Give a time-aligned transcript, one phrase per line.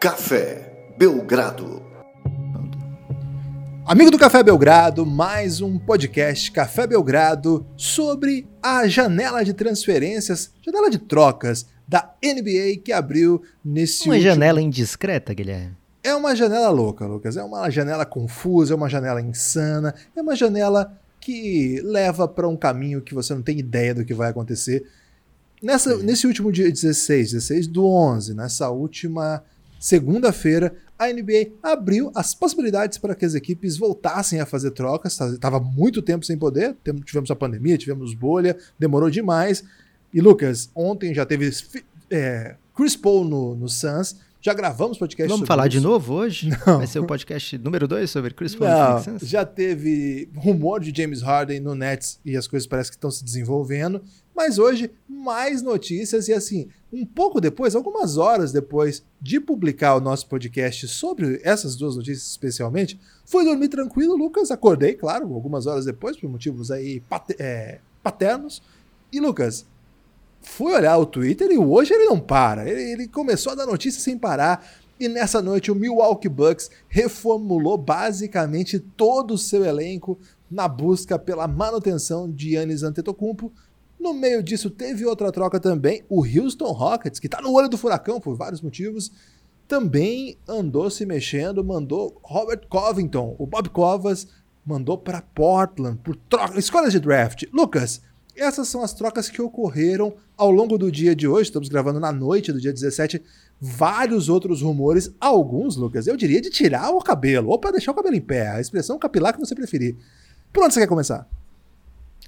[0.00, 1.82] Café Belgrado.
[3.84, 10.88] Amigo do Café Belgrado, mais um podcast Café Belgrado sobre a janela de transferências, janela
[10.88, 14.32] de trocas da NBA que abriu nesse Uma último...
[14.32, 15.76] janela indiscreta, Guilherme.
[16.02, 17.36] É uma janela louca, Lucas.
[17.36, 22.56] É uma janela confusa, é uma janela insana, é uma janela que leva para um
[22.56, 24.82] caminho que você não tem ideia do que vai acontecer.
[25.62, 29.44] Nessa, nesse último dia 16, 16 do 11, nessa última
[29.80, 35.18] segunda-feira, a NBA abriu as possibilidades para que as equipes voltassem a fazer trocas.
[35.18, 39.64] Estava muito tempo sem poder, tivemos a pandemia, tivemos bolha, demorou demais.
[40.12, 41.50] E Lucas, ontem já teve
[42.10, 45.78] é, Chris Paul no, no Suns, já gravamos podcast Vamos falar isso.
[45.78, 46.48] de novo hoje?
[46.66, 46.78] Não.
[46.78, 51.20] Vai ser o podcast número 2 sobre Chris Paul Não, Já teve rumor de James
[51.20, 54.02] Harden no Nets e as coisas parecem que estão se desenvolvendo.
[54.34, 60.00] Mas hoje, mais notícias e assim, um pouco depois, algumas horas depois de publicar o
[60.00, 65.84] nosso podcast sobre essas duas notícias especialmente, fui dormir tranquilo, Lucas, acordei, claro, algumas horas
[65.84, 67.02] depois, por motivos aí
[67.38, 68.62] é, paternos.
[69.12, 69.66] E Lucas,
[70.42, 72.68] fui olhar o Twitter e hoje ele não para.
[72.68, 74.66] Ele, ele, começou a dar notícias sem parar.
[74.98, 80.18] E nessa noite o Milwaukee Bucks reformulou basicamente todo o seu elenco
[80.50, 83.52] na busca pela manutenção de Yannis Antetokounmpo.
[84.00, 86.02] No meio disso teve outra troca também.
[86.08, 89.12] O Houston Rockets, que está no olho do furacão por vários motivos,
[89.68, 94.26] também andou se mexendo, mandou Robert Covington, o Bob Covas,
[94.64, 97.44] mandou para Portland por troca, escolas de draft.
[97.52, 98.00] Lucas,
[98.34, 101.50] essas são as trocas que ocorreram ao longo do dia de hoje.
[101.50, 103.22] Estamos gravando na noite do dia 17.
[103.60, 107.94] Vários outros rumores, alguns, Lucas, eu diria de tirar o cabelo, ou para deixar o
[107.94, 109.94] cabelo em pé, a expressão capilar que você preferir.
[110.50, 111.28] Por onde você quer começar?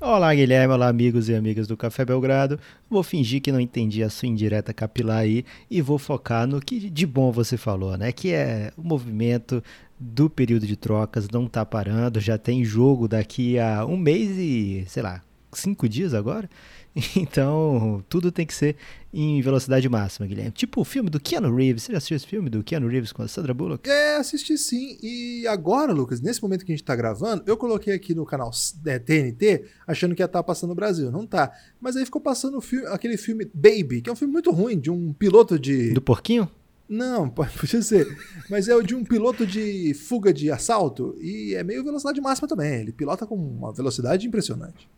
[0.05, 0.75] Olá, Guilherme.
[0.75, 2.59] Olá, amigos e amigas do Café Belgrado.
[2.91, 6.91] Vou fingir que não entendi a sua indireta capilar aí e vou focar no que
[6.91, 8.11] de bom você falou, né?
[8.11, 9.63] Que é o movimento
[9.97, 14.85] do período de trocas não tá parando, já tem jogo daqui a um mês e,
[14.89, 16.51] sei lá, cinco dias agora.
[17.17, 18.77] Então, tudo tem que ser
[19.13, 20.51] em velocidade máxima, Guilherme.
[20.53, 21.85] Tipo o filme do Keanu Reeves.
[21.85, 23.89] Você já assistiu esse filme do Keanu Reeves com a Sandra Bullock?
[23.89, 24.99] É, assisti sim.
[25.03, 28.51] E agora, Lucas, nesse momento que a gente tá gravando, eu coloquei aqui no canal
[28.87, 31.11] é, TNT, achando que ia estar tá passando no Brasil.
[31.11, 31.53] Não tá.
[31.81, 34.91] Mas aí ficou passando filme, aquele filme Baby, que é um filme muito ruim, de
[34.91, 35.93] um piloto de.
[35.93, 36.49] Do porquinho?
[36.89, 38.07] Não, pode ser.
[38.51, 42.49] Mas é o de um piloto de fuga de assalto e é meio velocidade máxima
[42.49, 42.81] também.
[42.81, 44.89] Ele pilota com uma velocidade impressionante.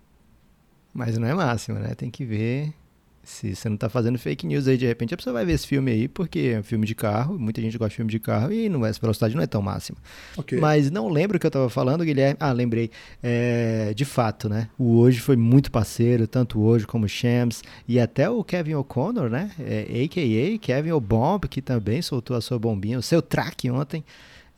[0.94, 1.94] Mas não é máximo, né?
[1.94, 2.72] Tem que ver
[3.24, 5.14] se você não tá fazendo fake news aí de repente.
[5.14, 7.76] A pessoa vai ver esse filme aí porque é um filme de carro, muita gente
[7.76, 9.98] gosta de filme de carro e não, essa velocidade não é tão máxima.
[10.36, 10.58] Okay.
[10.58, 12.36] Mas não lembro o que eu tava falando, Guilherme.
[12.38, 12.90] Ah, lembrei.
[13.22, 14.68] É, de fato, né?
[14.78, 19.28] O Hoje foi muito parceiro, tanto Hoje como o Shams e até o Kevin O'Connor,
[19.28, 19.50] né?
[19.58, 20.58] É, A.K.A.
[20.58, 24.04] Kevin O'Bomb, que também soltou a sua bombinha, o seu track ontem.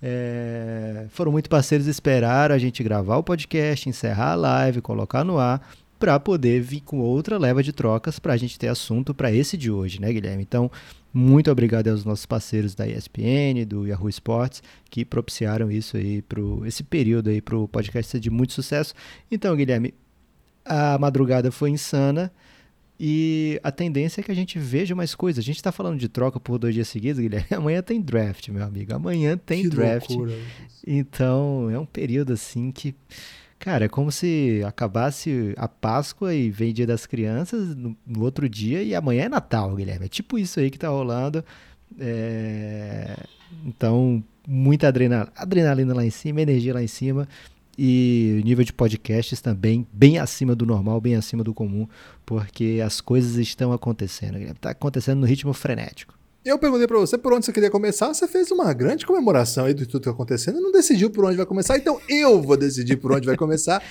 [0.03, 5.39] É, foram muito parceiros, esperaram a gente gravar o podcast, encerrar a live, colocar no
[5.39, 5.67] ar
[5.99, 9.57] para poder vir com outra leva de trocas para a gente ter assunto para esse
[9.57, 10.43] de hoje, né, Guilherme?
[10.43, 10.71] Então,
[11.12, 16.65] muito obrigado aos nossos parceiros da ESPN, do Yahoo Sports, que propiciaram isso aí pro
[16.67, 18.95] esse período aí para o podcast ser de muito sucesso.
[19.31, 19.95] Então, Guilherme,
[20.65, 22.31] a madrugada foi insana
[22.99, 25.43] e a tendência é que a gente veja mais coisas.
[25.43, 27.49] A gente está falando de troca por dois dias seguidos, Guilherme.
[27.56, 28.95] Amanhã tem draft, meu amigo.
[28.95, 30.11] Amanhã tem que draft.
[30.11, 30.35] Loucura.
[30.87, 32.95] Então, é um período assim que
[33.59, 38.49] Cara, é como se acabasse a Páscoa e vem Dia das Crianças no, no, outro
[38.49, 40.06] dia e amanhã é Natal, Guilherme.
[40.06, 41.44] É tipo isso aí que tá rolando.
[41.99, 43.17] É...
[43.65, 47.27] Então, muita adrenalina, adrenalina lá em cima, energia lá em cima
[47.78, 51.87] e nível de podcasts também bem acima do normal, bem acima do comum,
[52.25, 54.59] porque as coisas estão acontecendo, Guilherme.
[54.61, 56.15] Tá acontecendo no ritmo frenético.
[56.47, 59.75] Eu perguntei para você por onde você queria começar, você fez uma grande comemoração aí
[59.75, 62.57] de tudo que tá acontecendo e não decidiu por onde vai começar, então eu vou
[62.57, 63.82] decidir por onde vai começar.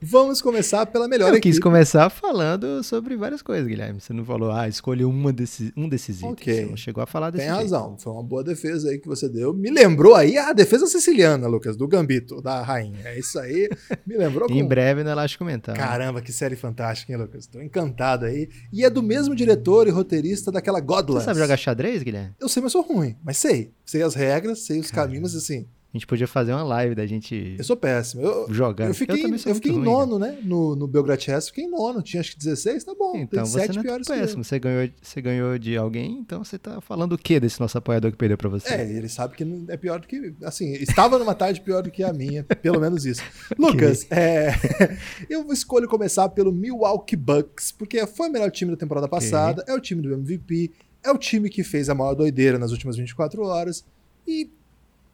[0.00, 1.50] Vamos começar pela melhor eu equipe.
[1.50, 4.00] quis começar falando sobre várias coisas, Guilherme.
[4.00, 6.32] Você não falou, ah, escolhe uma desse, um desses itens.
[6.32, 6.54] Okay.
[6.54, 7.70] Você não chegou a falar desse Tem jeito.
[7.70, 9.52] razão, foi uma boa defesa aí que você deu.
[9.52, 13.00] Me lembrou aí a defesa siciliana, Lucas, do Gambito, da rainha.
[13.04, 13.68] É isso aí,
[14.06, 14.54] me lembrou com...
[14.54, 15.74] Em breve no Elástico Mental.
[15.74, 17.46] Caramba, que série fantástica, hein, Lucas?
[17.46, 18.48] Tô encantado aí.
[18.72, 21.24] E é do mesmo diretor e roteirista daquela Godless.
[21.24, 22.34] Você sabe jogar xadrez, Guilherme?
[22.40, 23.16] Eu sei, mas sou ruim.
[23.22, 23.72] Mas sei.
[23.84, 25.14] Sei as regras, sei os Caramba.
[25.14, 25.66] caminhos, assim...
[25.94, 27.54] A gente podia fazer uma live da gente.
[27.58, 28.22] Eu sou péssimo.
[28.22, 28.88] Eu, jogar.
[28.88, 30.38] Eu fiquei, eu, eu fiquei em ruim, nono, né?
[30.42, 32.00] No, no Belgrade Chess, fiquei em nono.
[32.00, 33.14] Tinha acho que 16, tá bom.
[33.14, 34.42] Então você sete não é piores péssimo.
[34.42, 38.10] Você ganhou, você ganhou de alguém, então você tá falando o que desse nosso apoiador
[38.10, 38.72] que perdeu pra você?
[38.72, 40.34] É, ele sabe que é pior do que.
[40.42, 43.22] Assim, estava numa tarde pior do que a minha, pelo menos isso.
[43.58, 44.54] Lucas, é,
[45.28, 49.74] eu escolho começar pelo Milwaukee Bucks, porque foi o melhor time da temporada passada, okay.
[49.74, 50.72] é o time do MVP
[51.02, 53.84] é o time que fez a maior doideira nas últimas 24 horas.
[54.26, 54.50] E,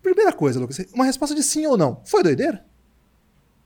[0.03, 2.01] primeira coisa, Lucas, uma resposta de sim ou não.
[2.05, 2.65] Foi doideira?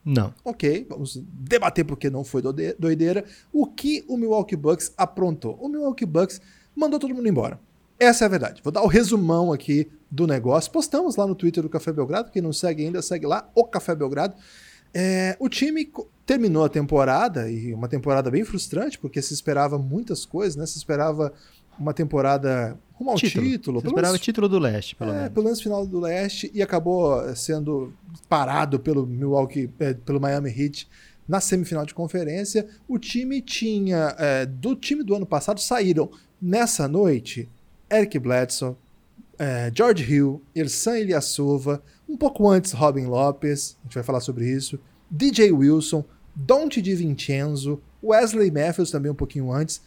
[0.05, 0.35] Não.
[0.45, 2.43] Ok, vamos debater porque não foi
[2.79, 3.25] doideira.
[3.53, 5.57] O que o Milwaukee Bucks aprontou?
[5.61, 6.41] O Milwaukee Bucks
[6.75, 7.61] mandou todo mundo embora.
[7.99, 8.61] Essa é a verdade.
[8.65, 10.73] Vou dar o resumão aqui do negócio.
[10.73, 12.33] Postamos lá no Twitter do Café Belgrado.
[12.33, 14.35] Quem não segue ainda, segue lá, o Café Belgrado.
[14.93, 15.91] É, o time
[16.27, 20.67] terminou a temporada, e uma temporada bem frustrante, porque se esperava muitas coisas, né?
[20.67, 21.33] Se esperava
[21.83, 23.47] uma temporada rumo ao título.
[23.47, 25.29] título se esperava menos, título do leste, pelo é, menos.
[25.31, 27.93] Pelo menos final do leste, e acabou sendo
[28.29, 30.89] parado pelo Milwaukee, é, pelo Miami Heat
[31.27, 32.67] na semifinal de conferência.
[32.89, 37.49] O time tinha, é, do time do ano passado, saíram nessa noite
[37.91, 38.77] Eric Bledsoe,
[39.39, 44.49] é, George Hill, Ersan Ilyasova, um pouco antes Robin Lopes, a gente vai falar sobre
[44.49, 44.79] isso,
[45.11, 49.81] DJ Wilson, Dante Di Vincenzo, Wesley Matthews também um pouquinho antes.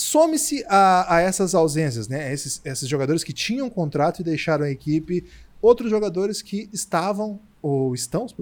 [0.00, 2.32] Some-se a, a, essas ausências, né?
[2.32, 5.24] Esses, esses jogadores que tinham contrato e deixaram a equipe,
[5.60, 8.34] outros jogadores que estavam ou estão, se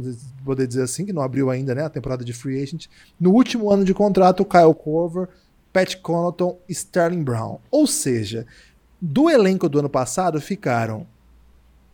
[0.45, 2.87] poder dizer assim, que não abriu ainda né, a temporada de free agent,
[3.19, 5.29] no último ano de contrato, Kyle Korver,
[5.73, 7.59] Pat Connaughton e Sterling Brown.
[7.69, 8.47] Ou seja,
[9.01, 11.05] do elenco do ano passado ficaram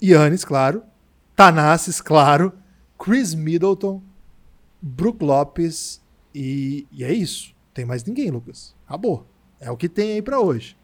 [0.02, 0.82] Yannis, claro,
[1.34, 2.52] Tanassis, claro,
[2.99, 4.02] Chris Middleton,
[4.82, 6.02] Brook Lopes
[6.34, 7.55] e, e é isso.
[7.72, 8.75] Tem mais ninguém, Lucas.
[8.87, 9.26] Acabou.
[9.64, 10.76] É o que tem aí para hoje.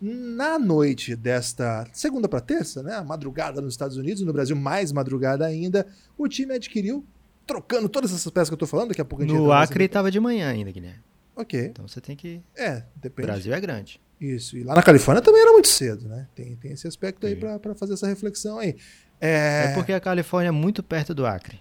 [0.00, 5.46] Na noite desta segunda para terça, né, madrugada nos Estados Unidos, no Brasil mais madrugada
[5.46, 5.86] ainda,
[6.18, 7.04] o time adquiriu,
[7.46, 9.84] trocando todas essas peças que eu tô falando, daqui a pouco a gente No Acre
[9.84, 11.00] estava de manhã ainda, Guilherme.
[11.34, 11.60] Ok.
[11.66, 12.42] Então você tem que.
[12.56, 13.28] É, depende.
[13.28, 14.00] O Brasil é grande.
[14.20, 14.56] Isso.
[14.56, 16.26] E lá na Califórnia também era muito cedo, né?
[16.34, 18.76] Tem, tem esse aspecto aí para fazer essa reflexão aí.
[19.20, 19.66] É...
[19.66, 19.74] é...
[19.74, 21.60] porque a Califórnia é muito perto do Acre.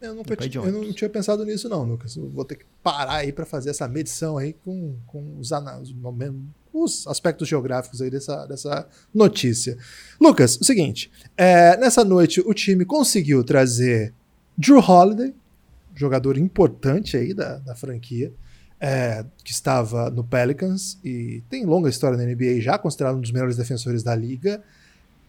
[0.00, 0.56] Eu, nunca t...
[0.56, 2.16] eu não tinha pensado nisso, não, Lucas.
[2.16, 5.50] Eu vou ter que parar aí para fazer essa medição aí com, com os,
[6.72, 9.76] os aspectos geográficos aí dessa, dessa notícia.
[10.20, 14.14] Lucas, o seguinte: é, nessa noite o time conseguiu trazer
[14.56, 15.34] Drew Holiday,
[15.94, 18.32] jogador importante aí da, da franquia
[18.80, 23.32] é, que estava no Pelicans e tem longa história na NBA já, considerado um dos
[23.32, 24.62] melhores defensores da liga,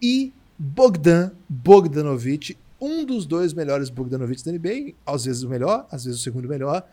[0.00, 6.04] e Bogdan Bogdanovic, um dos dois melhores Bogdanovics da NBA, às vezes o melhor, às
[6.04, 6.86] vezes o segundo melhor.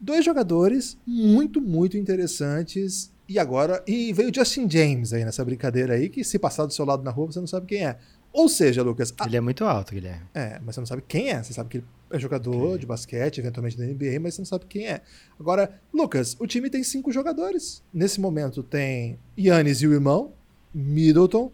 [0.00, 3.12] Dois jogadores muito, muito interessantes.
[3.28, 6.84] E agora, e veio Justin James aí nessa brincadeira aí, que se passar do seu
[6.84, 7.96] lado na rua, você não sabe quem é.
[8.32, 9.12] Ou seja, Lucas.
[9.26, 9.38] Ele a...
[9.38, 10.24] é muito alto, Guilherme.
[10.34, 11.42] É, mas você não sabe quem é.
[11.42, 12.78] Você sabe que ele é jogador okay.
[12.78, 15.00] de basquete, eventualmente da NBA, mas você não sabe quem é.
[15.38, 17.82] Agora, Lucas, o time tem cinco jogadores.
[17.92, 20.32] Nesse momento tem Yannis e o irmão,
[20.72, 21.52] Middleton,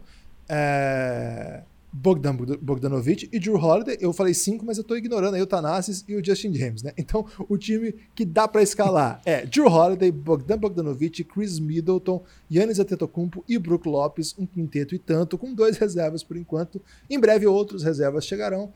[0.48, 1.62] é...
[1.98, 3.96] Bogdan Bogdanovic e Drew Holiday.
[3.98, 6.92] Eu falei cinco, mas eu tô ignorando aí o Tanassis e o Justin James, né?
[6.96, 12.22] Então, o time que dá para escalar é Drew Holiday, Bogdan Bogdanovic, Chris Middleton,
[12.52, 16.82] Yannis Antetokounmpo e Brook Lopes, um quinteto e tanto, com dois reservas por enquanto.
[17.08, 18.72] Em breve outros reservas chegarão.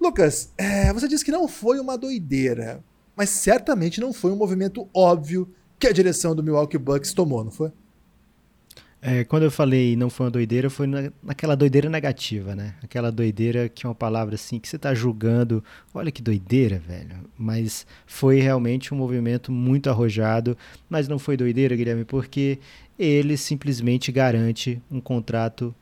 [0.00, 2.82] Lucas, é, você disse que não foi uma doideira,
[3.14, 5.48] mas certamente não foi um movimento óbvio
[5.78, 7.70] que a direção do Milwaukee Bucks tomou, não foi?
[9.08, 12.74] É, quando eu falei não foi uma doideira, foi na, naquela doideira negativa, né?
[12.82, 15.62] Aquela doideira que é uma palavra assim que você está julgando.
[15.94, 17.14] Olha que doideira, velho.
[17.38, 20.58] Mas foi realmente um movimento muito arrojado.
[20.90, 22.58] Mas não foi doideira, Guilherme, porque
[22.98, 25.72] ele simplesmente garante um contrato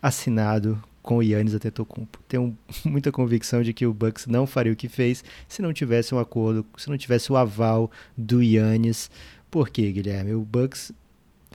[0.00, 2.18] assinado com o Yannis Antetokounmpo.
[2.26, 6.14] Tenho muita convicção de que o Bucks não faria o que fez se não tivesse
[6.14, 9.10] um acordo, se não tivesse o aval do Yannis.
[9.50, 10.32] Por quê, Guilherme?
[10.32, 10.90] O Bucks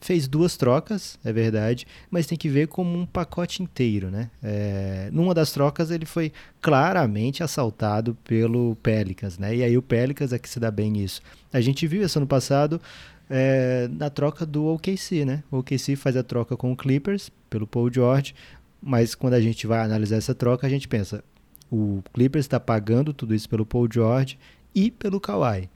[0.02, 4.30] fez duas trocas, é verdade, mas tem que ver como um pacote inteiro, né?
[4.42, 9.56] É, numa das trocas ele foi claramente assaltado pelo Pelicans, né?
[9.56, 11.22] E aí o Pelicans é que se dá bem nisso.
[11.52, 12.82] A gente viu isso ano passado
[13.30, 15.44] é, na troca do OKC, né?
[15.52, 18.34] O OKC faz a troca com o Clippers pelo Paul George,
[18.82, 21.24] mas quando a gente vai analisar essa troca, a gente pensa,
[21.72, 24.40] o Clippers está pagando tudo isso pelo Paul George
[24.74, 25.70] e pelo Kawhi.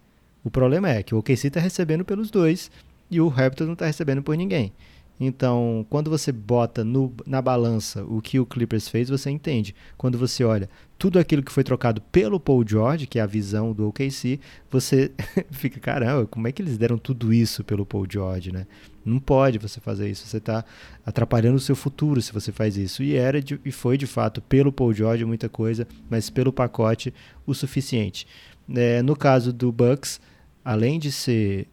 [0.43, 2.71] O problema é que o OKC está recebendo pelos dois
[3.09, 4.73] e o Raptors não está recebendo por ninguém.
[5.19, 9.75] Então, quando você bota no, na balança o que o Clippers fez, você entende.
[9.95, 13.73] Quando você olha tudo aquilo que foi trocado pelo Paul George, que é a visão
[13.73, 14.39] do OKC,
[14.71, 15.11] você
[15.51, 18.65] fica, caramba, como é que eles deram tudo isso pelo Paul George, né?
[19.05, 20.63] Não pode você fazer isso, você está
[21.05, 23.03] atrapalhando o seu futuro se você faz isso.
[23.03, 27.13] E era de, e foi de fato pelo Paul George muita coisa, mas pelo pacote
[27.45, 28.25] o suficiente.
[28.73, 30.21] É, no caso do Bucks,
[30.63, 31.67] além de ser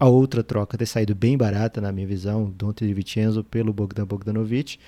[0.00, 4.06] a outra troca ter saído bem barata, na minha visão, Dante de Vincenzo pelo Bogdan
[4.06, 4.78] Bogdanovic.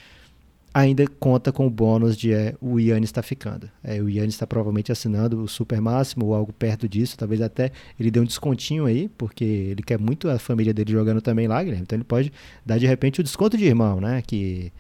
[0.72, 3.70] ainda conta com o bônus de é, o Yannis está ficando.
[3.84, 7.18] É, o Yannis está provavelmente assinando o super máximo ou algo perto disso.
[7.18, 11.20] Talvez até ele dê um descontinho aí, porque ele quer muito a família dele jogando
[11.20, 11.82] também lá, Guilherme.
[11.82, 12.32] Então ele pode
[12.64, 14.22] dar de repente o desconto de irmão, né?
[14.26, 14.72] Que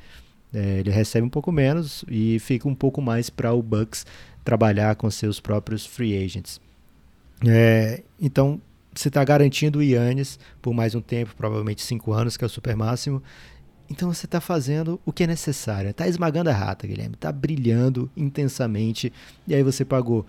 [0.54, 4.06] é, ele recebe um pouco menos e fica um pouco mais para o Bucks
[4.42, 6.58] trabalhar com seus próprios free agents.
[7.46, 8.58] É, então
[8.94, 12.50] você está garantindo o Yannis por mais um tempo, provavelmente cinco anos, que é o
[12.50, 13.22] super máximo.
[13.88, 15.90] Então você está fazendo o que é necessário.
[15.90, 17.14] Está esmagando a rata, Guilherme.
[17.14, 19.12] Está brilhando intensamente.
[19.46, 20.26] E aí você pagou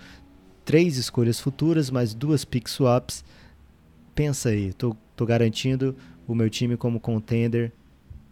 [0.66, 3.24] três escolhas futuras, mais duas pick swaps.
[4.16, 5.96] Pensa aí, tô garantindo
[6.28, 7.72] o meu time como contender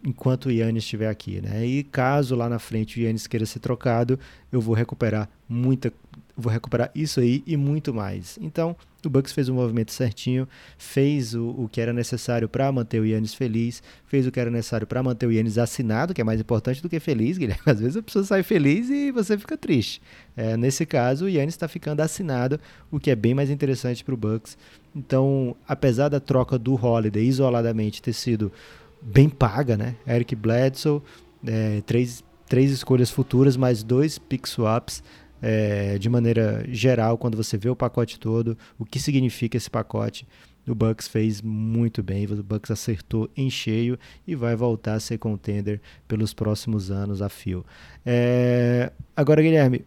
[0.04, 1.64] enquanto o Yannis estiver aqui, né?
[1.64, 4.18] E caso lá na frente o Yannis queira ser trocado,
[4.50, 5.92] eu vou recuperar muita,
[6.36, 8.38] vou recuperar isso aí e muito mais.
[8.40, 10.48] Então, o Bucks fez o movimento certinho,
[10.78, 14.50] fez o, o que era necessário para manter o Yannis feliz, fez o que era
[14.50, 17.62] necessário para manter o Yannis assinado, que é mais importante do que feliz, Guilherme.
[17.66, 20.00] Às vezes a pessoa sai feliz e você fica triste.
[20.36, 22.58] É, nesse caso, o Yannis está ficando assinado,
[22.90, 24.56] o que é bem mais interessante para o Bucks.
[24.94, 28.52] Então, apesar da troca do Holiday isoladamente ter sido
[29.00, 29.96] bem paga, né?
[30.06, 31.02] Eric Bledsoe,
[31.44, 35.02] é, três, três escolhas futuras, mais dois pick swaps
[35.42, 40.26] é, de maneira geral, quando você vê o pacote todo, o que significa esse pacote.
[40.66, 45.18] O Bucks fez muito bem, o Bucks acertou em cheio e vai voltar a ser
[45.18, 47.66] contender pelos próximos anos a fio.
[48.06, 48.92] É...
[49.16, 49.84] Agora, Guilherme,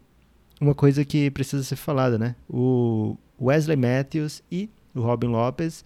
[0.60, 2.36] uma coisa que precisa ser falada, né?
[2.46, 5.82] O Wesley Matthews e o Robin Lopes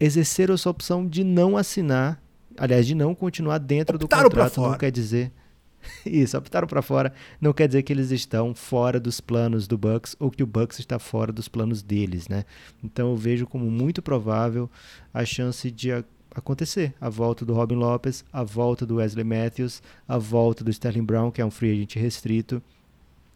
[0.00, 2.18] exerceram essa opção de não assinar,
[2.56, 5.30] aliás, de não continuar dentro Optaram do contrato, não quer dizer
[6.04, 7.12] Isso, optaram para fora.
[7.40, 10.78] Não quer dizer que eles estão fora dos planos do Bucks ou que o Bucks
[10.78, 12.44] está fora dos planos deles, né?
[12.82, 14.70] Então eu vejo como muito provável
[15.12, 15.90] a chance de
[16.34, 21.04] acontecer a volta do Robin Lopes, a volta do Wesley Matthews, a volta do Sterling
[21.04, 22.62] Brown, que é um free agent restrito.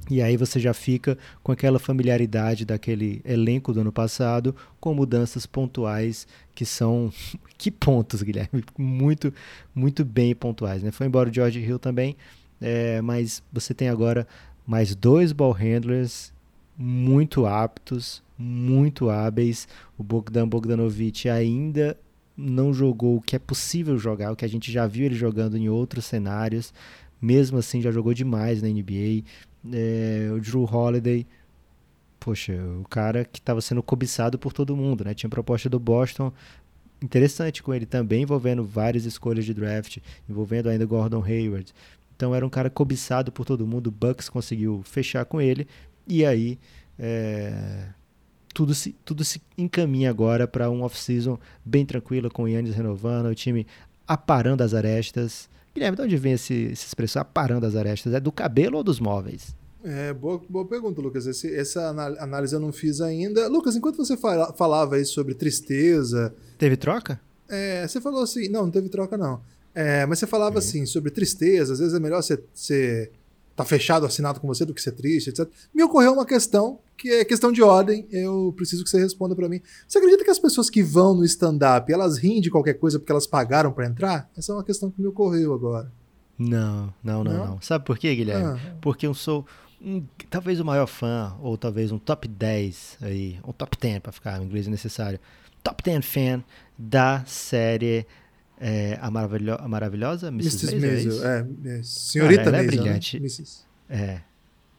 [0.09, 5.45] E aí você já fica com aquela familiaridade daquele elenco do ano passado, com mudanças
[5.47, 7.12] pontuais que são
[7.59, 9.33] que pontos, Guilherme, muito
[9.75, 10.90] muito bem pontuais, né?
[10.90, 12.16] Foi embora o George Hill também,
[12.61, 14.26] é, mas você tem agora
[14.67, 16.33] mais dois ball handlers
[16.76, 19.69] muito aptos, muito hábeis.
[19.99, 21.97] O Bogdan Bogdanovic ainda
[22.37, 25.57] não jogou o que é possível jogar, o que a gente já viu ele jogando
[25.57, 26.73] em outros cenários.
[27.21, 29.25] Mesmo assim, já jogou demais na NBA.
[29.73, 31.26] É, o Drew Holiday,
[32.19, 35.12] poxa, o cara que estava sendo cobiçado por todo mundo, né?
[35.12, 36.33] Tinha proposta do Boston
[37.02, 39.99] interessante com ele também, envolvendo várias escolhas de draft,
[40.29, 41.73] envolvendo ainda Gordon Hayward.
[42.21, 43.87] Então era um cara cobiçado por todo mundo.
[43.87, 45.67] O Bucks conseguiu fechar com ele
[46.07, 46.59] e aí
[46.99, 47.87] é,
[48.53, 53.25] tudo, se, tudo se encaminha agora para um off-season bem tranquilo com o Yannis renovando,
[53.25, 53.67] o time
[54.07, 55.49] aparando as arestas.
[55.75, 58.12] Guilherme, de onde vem esse, essa expressão aparando as arestas?
[58.12, 59.57] É do cabelo ou dos móveis?
[59.83, 61.27] É, boa, boa pergunta, Lucas.
[61.27, 63.49] Esse, essa análise eu não fiz ainda.
[63.49, 66.35] Lucas, enquanto você falava aí sobre tristeza.
[66.59, 67.19] Teve troca?
[67.49, 68.50] É, você falou assim.
[68.50, 69.41] Não, não teve troca, não.
[69.75, 73.11] É, mas você falava assim sobre tristeza, às vezes é melhor você, você
[73.55, 75.49] tá fechado, assinado com você do que ser triste, etc.
[75.75, 79.49] Me ocorreu uma questão que é questão de ordem, eu preciso que você responda para
[79.49, 79.61] mim.
[79.87, 83.12] Você acredita que as pessoas que vão no stand-up, elas riem de qualquer coisa porque
[83.12, 84.31] elas pagaram para entrar?
[84.37, 85.91] Essa é uma questão que me ocorreu agora.
[86.39, 87.47] Não, não, não, não.
[87.47, 87.61] não.
[87.61, 88.59] Sabe por quê, Guilherme?
[88.59, 88.77] Ah.
[88.81, 89.47] Porque eu sou
[89.81, 94.12] um, talvez o maior fã, ou talvez um top 10 aí, um top 10 para
[94.12, 95.19] ficar em inglês necessário.
[95.62, 96.45] Top 10 fan
[96.79, 98.07] da série
[98.61, 100.75] é, a, maravilho a maravilhosa Mrs.
[100.75, 101.07] Mrs.
[101.07, 103.21] Maisel, é, é, senhorita Cara, ela Maisel, é brilhante.
[103.21, 103.29] Né?
[103.88, 104.21] É,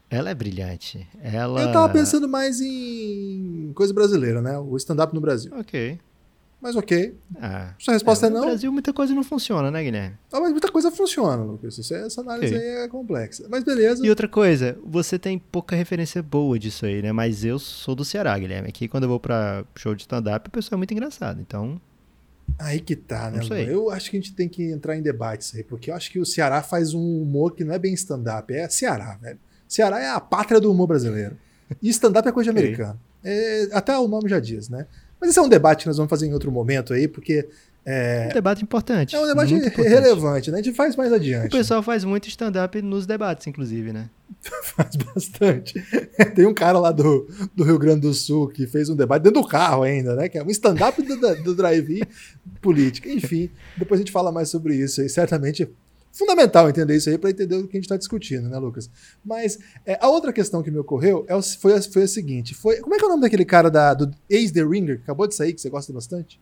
[0.08, 1.08] ela é brilhante.
[1.20, 1.62] Ela...
[1.62, 4.58] Eu tava pensando mais em coisa brasileira, né?
[4.58, 5.52] O stand-up no Brasil.
[5.56, 5.98] Ok.
[6.60, 7.12] Mas ok.
[7.40, 8.42] Ah, Sua resposta é, é não.
[8.42, 10.16] No Brasil muita coisa não funciona, né, Guilherme?
[10.32, 11.90] Ah, mas muita coisa funciona, Lucas.
[11.90, 12.68] Essa análise okay.
[12.68, 13.46] aí é complexa.
[13.50, 14.06] Mas beleza.
[14.06, 17.10] E outra coisa, você tem pouca referência boa disso aí, né?
[17.10, 18.68] Mas eu sou do Ceará, Guilherme.
[18.68, 21.40] Aqui quando eu vou pra show de stand-up, o pessoal é muito engraçado.
[21.40, 21.80] Então,
[22.58, 23.40] Aí que tá, né?
[23.66, 26.18] Eu acho que a gente tem que entrar em debates aí, porque eu acho que
[26.18, 29.38] o Ceará faz um humor que não é bem stand-up, é Ceará, velho.
[29.66, 31.36] Ceará é a pátria do humor brasileiro.
[31.80, 33.00] E stand-up é coisa de americano.
[33.24, 34.86] É, até o nome já diz, né?
[35.20, 37.48] Mas esse é um debate que nós vamos fazer em outro momento aí, porque
[37.84, 39.16] é um debate importante.
[39.16, 40.60] É um debate relevante, né?
[40.60, 41.48] A gente faz mais adiante.
[41.48, 44.08] O pessoal faz muito stand-up nos debates, inclusive, né?
[44.62, 45.74] faz bastante.
[46.34, 49.42] Tem um cara lá do, do Rio Grande do Sul que fez um debate dentro
[49.42, 50.28] do carro ainda, né?
[50.28, 52.02] Que é um stand-up do, do drive-in
[52.60, 53.08] política.
[53.10, 55.08] Enfim, depois a gente fala mais sobre isso aí.
[55.08, 55.68] Certamente
[56.12, 58.88] fundamental entender isso aí para entender o que a gente está discutindo, né, Lucas?
[59.24, 62.94] Mas é, a outra questão que me ocorreu é, foi, foi a seguinte: foi, como
[62.94, 65.52] é que é o nome daquele cara da, do ex-The Ringer, que acabou de sair,
[65.52, 66.40] que você gosta bastante?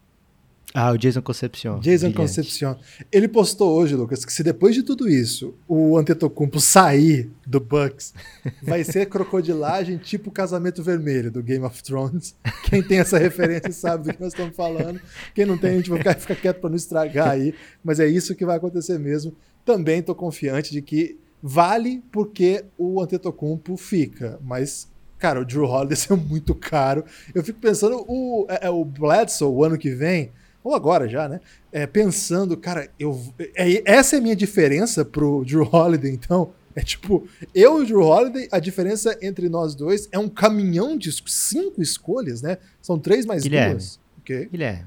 [0.72, 1.80] Ah, o Jason Concepcion.
[1.80, 2.16] Jason brilhante.
[2.16, 2.76] Concepcion.
[3.10, 8.14] Ele postou hoje, Lucas, que se depois de tudo isso o Antetokounmpo sair do Bucks,
[8.62, 12.36] vai ser crocodilagem tipo casamento vermelho do Game of Thrones.
[12.64, 15.00] Quem tem essa referência sabe do que nós estamos falando.
[15.34, 17.52] Quem não tem, a gente vai ficar, ficar quieto para não estragar aí.
[17.82, 19.34] Mas é isso que vai acontecer mesmo.
[19.64, 25.98] Também estou confiante de que vale porque o Antetokounmpo fica, mas cara, o Drew Holiday
[26.10, 27.04] é muito caro.
[27.34, 30.32] Eu fico pensando o é, é, o Bledsoe o ano que vem
[30.62, 31.40] ou agora já, né?
[31.72, 33.20] É, pensando, cara, eu,
[33.54, 36.52] é, essa é a minha diferença pro Drew Holiday, então.
[36.74, 40.96] É tipo, eu e o Drew Holiday, a diferença entre nós dois é um caminhão
[40.96, 42.58] de cinco escolhas, né?
[42.80, 43.72] São três mais Guilherme.
[43.72, 43.98] duas.
[44.20, 44.46] Okay.
[44.46, 44.86] Guilherme,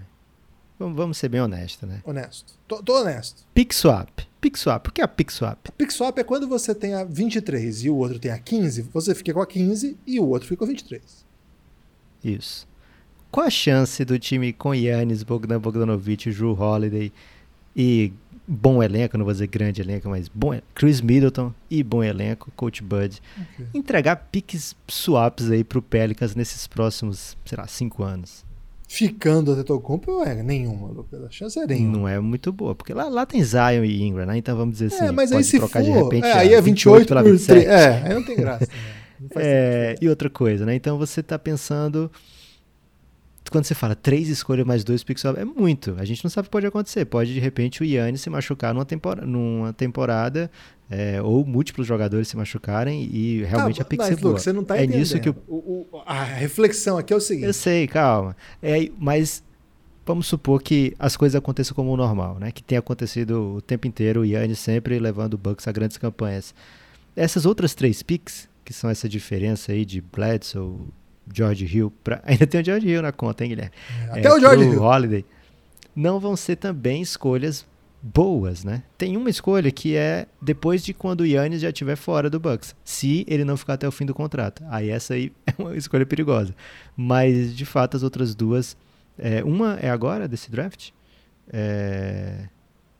[0.80, 2.01] vamos, ser bem honestos, né?
[2.06, 2.53] Honesto.
[2.68, 3.44] Tô, tô honesto.
[3.53, 4.10] Pick swap.
[4.39, 4.84] Pick swap.
[4.84, 5.68] Por que a pick swap?
[5.77, 9.13] Pick swap é quando você tem a 23 e o outro tem a 15, você
[9.13, 11.25] fica com a 15 e o outro fica com a 23.
[12.24, 12.68] Isso.
[13.33, 17.11] Qual a chance do time com Yannis, Bogdan Bogdanovic, Drew Holiday
[17.75, 18.13] e
[18.47, 22.83] bom elenco, não vou dizer grande elenco, mas bom, Chris Middleton e bom elenco, Coach
[22.83, 23.65] Bud, Okay.
[23.73, 28.45] entregar piques swaps aí pro Pelicans nesses próximos, sei lá, cinco anos?
[28.87, 31.23] Ficando até Tocumpo é nenhuma, Lucas.
[31.23, 31.97] A chance é nenhuma.
[31.97, 34.37] Não é muito boa, porque lá, lá tem Zion e Ingram, né?
[34.37, 36.53] Então vamos dizer assim, é, mas aí se trocar for, de repente é, a aí
[36.53, 37.61] é 28 pela por 27.
[37.61, 37.67] 3.
[37.67, 38.67] É, aí não tem graça.
[38.67, 39.03] Né?
[39.19, 40.75] Não É, e outra coisa, né?
[40.75, 42.11] Então você tá pensando.
[43.53, 45.95] Quando você fala três escolhas mais dois picks, é muito.
[46.00, 47.05] A gente não sabe o que pode acontecer.
[47.05, 50.50] Pode, de repente, o Yannis se machucar numa temporada, numa temporada
[50.89, 54.29] é, ou múltiplos jogadores se machucarem e realmente Tá, a pick mas, ser boa.
[54.31, 55.00] Lucas, você não tá é entendendo.
[55.00, 57.45] nisso que o o, o- a reflexão aqui é o seguinte.
[57.45, 58.36] Eu sei, calma.
[58.62, 59.43] É, mas
[60.03, 62.51] vamos supor que as coisas aconteçam como o normal, né?
[62.51, 66.55] Que tem acontecido o tempo inteiro, o Yannis sempre levando o Bucks a grandes campanhas.
[67.15, 70.77] Essas outras três picks, que são essa diferença aí de Bledsoe,
[71.32, 72.22] George Hill, pra...
[72.25, 73.72] ainda tem o George Hill na conta, hein, Guilherme?
[74.10, 74.82] Até o George Hill.
[74.82, 75.25] Holiday,
[75.96, 77.65] não vão ser também escolhas
[78.01, 78.84] boas, né?
[78.98, 82.75] Tem uma escolha que é depois de quando o Yannis já estiver fora do Bucks,
[82.84, 84.62] se ele não ficar até o fim do contrato.
[84.70, 86.53] Aí essa aí é uma escolha perigosa.
[86.98, 88.75] Mas de fato as outras duas,
[89.18, 90.90] é, uma é agora desse draft.
[91.51, 92.48] É,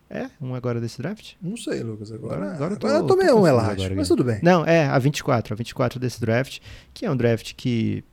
[0.08, 1.32] é uma agora desse draft.
[1.42, 2.12] Não sei, Lucas.
[2.12, 4.38] Agora, Agora- agora, agora eu tô- eu tô tomei um elástico, agora, mas tudo bem.
[4.42, 6.60] Não, é a 24, a 24 desse draft,
[6.92, 8.04] que é um draft que,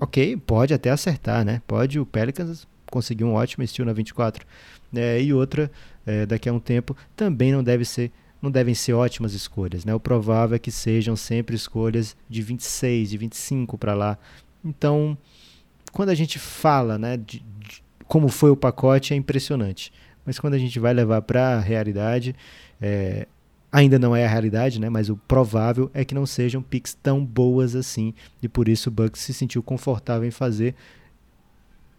[0.00, 1.62] ok, pode até acertar, né?
[1.66, 4.44] Pode o Pelicans conseguir um ótimo estilo na 24.
[4.94, 5.70] É, e outra,
[6.04, 8.10] é, daqui a um tempo, também não deve ser
[8.42, 9.94] não devem ser ótimas escolhas, né?
[9.94, 14.18] O provável é que sejam sempre escolhas de 26, de 25 para lá.
[14.64, 15.16] Então,
[15.92, 19.92] quando a gente fala, né, de, de como foi o pacote, é impressionante.
[20.24, 22.34] Mas quando a gente vai levar para a realidade,
[22.80, 23.26] é,
[23.72, 24.88] ainda não é a realidade, né?
[24.88, 28.14] Mas o provável é que não sejam picks tão boas assim.
[28.42, 30.74] E por isso o Bucks se sentiu confortável em fazer.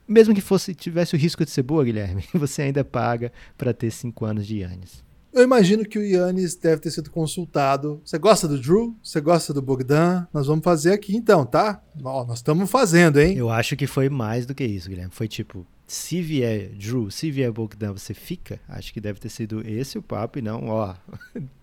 [0.08, 3.92] Mesmo que fosse tivesse o risco de ser boa, Guilherme, você ainda paga para ter
[3.92, 5.04] 5 anos de Yannis.
[5.34, 8.02] Eu imagino que o Yannis deve ter sido consultado.
[8.04, 8.94] Você gosta do Drew?
[9.02, 10.28] Você gosta do Bogdan?
[10.34, 11.82] Nós vamos fazer aqui então, tá?
[12.04, 13.38] Ó, nós estamos fazendo, hein?
[13.38, 15.14] Eu acho que foi mais do que isso, Guilherme.
[15.14, 18.60] Foi tipo, se vier Drew, se vier Bogdan, você fica?
[18.68, 20.96] Acho que deve ter sido esse o papo e não, ó.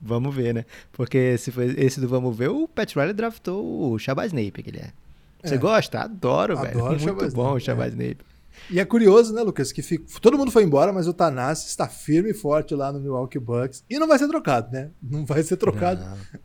[0.00, 0.64] vamos ver, né?
[0.92, 4.92] Porque se foi esse do vamos ver, o Pat Riley draftou o Shabazz Napier, Guilherme.
[5.42, 5.58] Você É.
[5.58, 6.00] gosta?
[6.00, 6.68] Adoro, velho.
[6.70, 8.16] Adoro o Muito Shabazz bom o Shabazz Napier.
[8.70, 11.88] E é curioso, né, Lucas, que fica- todo mundo foi embora, mas o Tanassi está
[11.88, 13.82] firme e forte lá no Milwaukee Bucks.
[13.88, 14.90] E não vai ser trocado, né?
[15.02, 16.04] Não vai ser trocado.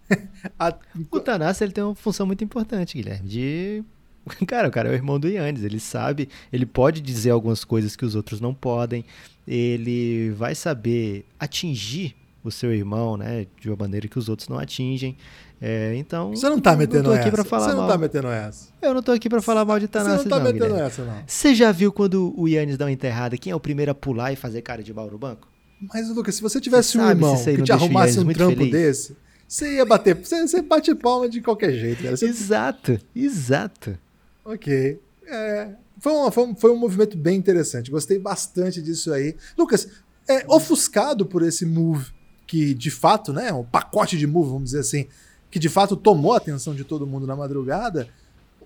[0.57, 0.75] A-
[1.11, 3.83] O Tanassi ele tem uma função muito importante, Guilherme, de
[4.47, 7.95] cara, o cara é o irmão do Yannis, ele sabe, ele pode dizer algumas coisas
[7.97, 9.03] que os outros não podem,
[9.47, 12.15] ele vai saber atingir
[12.49, 15.17] o seu irmão, né, de uma maneira que os outros não atingem.
[15.61, 17.43] É, então, Você não tá metendo tô aqui essa.
[17.45, 17.87] falar Você não mal.
[17.87, 18.67] tá metendo essa.
[18.81, 20.87] Eu não tô aqui pra falar mal de Você Tanassi, não tá não, metendo Guilherme.
[20.87, 21.23] essa, não.
[21.25, 24.33] Você já viu quando o Yannis dá uma enterrada, quem é o primeiro a pular
[24.33, 25.47] e fazer cara de mal no banco?
[25.93, 28.71] Mas, Lucas, se você tivesse Você um irmão que não te arrumasse um trampo feliz?
[28.71, 30.15] desse, você ia bater.
[30.15, 32.15] Você, você bate palma de qualquer jeito, cara.
[32.17, 33.97] Você- Exato, exato.
[34.43, 34.99] Ok.
[35.27, 37.89] É, foi, uma- foi um, foi um movimento bem interessante.
[37.91, 39.35] Gostei bastante disso aí.
[39.57, 39.87] Lucas,
[40.27, 42.11] é, ofuscado por esse move,
[42.45, 45.07] que de fato, né, um pacote de move, vamos dizer assim,
[45.49, 48.09] que de fato tomou a atenção de todo mundo na madrugada,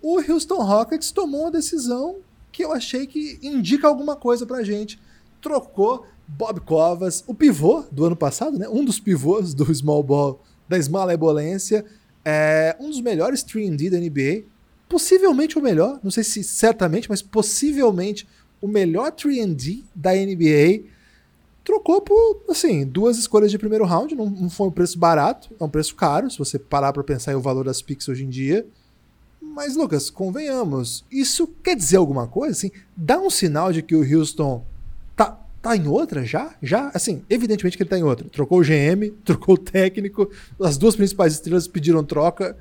[0.01, 2.17] o Houston Rockets tomou uma decisão
[2.51, 4.99] que eu achei que indica alguma coisa pra gente.
[5.41, 8.67] Trocou Bob Covas, o pivô do ano passado, né?
[8.69, 11.85] Um dos pivôs do small ball, da Smalebolência,
[12.23, 14.45] é um dos melhores 3D da NBA,
[14.87, 18.27] possivelmente o melhor, não sei se certamente, mas possivelmente
[18.61, 20.83] o melhor 3D da NBA.
[21.63, 25.63] Trocou por, assim, duas escolhas de primeiro round, não, não foi um preço barato, é
[25.63, 28.29] um preço caro, se você parar pra pensar em o valor das picks hoje em
[28.29, 28.65] dia.
[29.41, 32.53] Mas, Lucas, convenhamos, isso quer dizer alguma coisa?
[32.53, 34.63] Assim, dá um sinal de que o Houston
[35.61, 36.55] tá em outra já?
[36.61, 36.89] Já?
[36.93, 38.27] Assim, evidentemente que ele tá em outra.
[38.29, 40.29] Trocou o GM, trocou o técnico,
[40.61, 42.57] as duas principais estrelas pediram troca.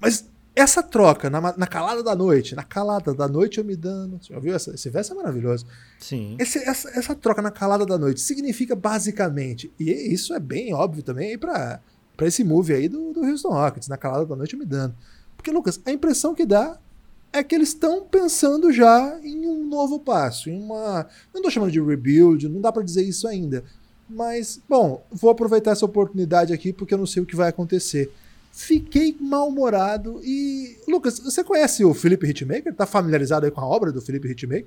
[0.00, 4.18] Mas essa troca, na, na calada da noite, na calada da noite eu me dando.
[4.22, 4.54] Você já viu?
[4.54, 5.66] Essa, esse verso é maravilhoso.
[5.98, 6.36] Sim.
[6.38, 11.02] Esse, essa, essa troca na calada da noite significa basicamente, e isso é bem óbvio
[11.02, 11.80] também para
[12.20, 14.94] esse move aí do, do Houston Rockets, na calada da noite eu me dando.
[15.36, 16.78] Porque, Lucas, a impressão que dá
[17.32, 21.06] é que eles estão pensando já em um novo passo, em uma.
[21.32, 23.64] Não estou chamando de rebuild, não dá para dizer isso ainda.
[24.08, 28.12] Mas, bom, vou aproveitar essa oportunidade aqui porque eu não sei o que vai acontecer.
[28.52, 30.76] Fiquei mal-humorado e.
[30.86, 32.74] Lucas, você conhece o Felipe Hitmaker?
[32.74, 34.66] Tá familiarizado aí com a obra do Felipe Hitmaker?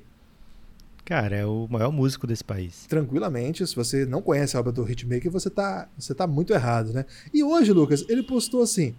[1.05, 2.87] Cara, é o maior músico desse país.
[2.87, 6.91] Tranquilamente, se você não conhece a obra do Hitmaker, você tá, você tá muito errado,
[6.93, 7.05] né?
[7.31, 8.95] E hoje, Lucas, ele postou assim: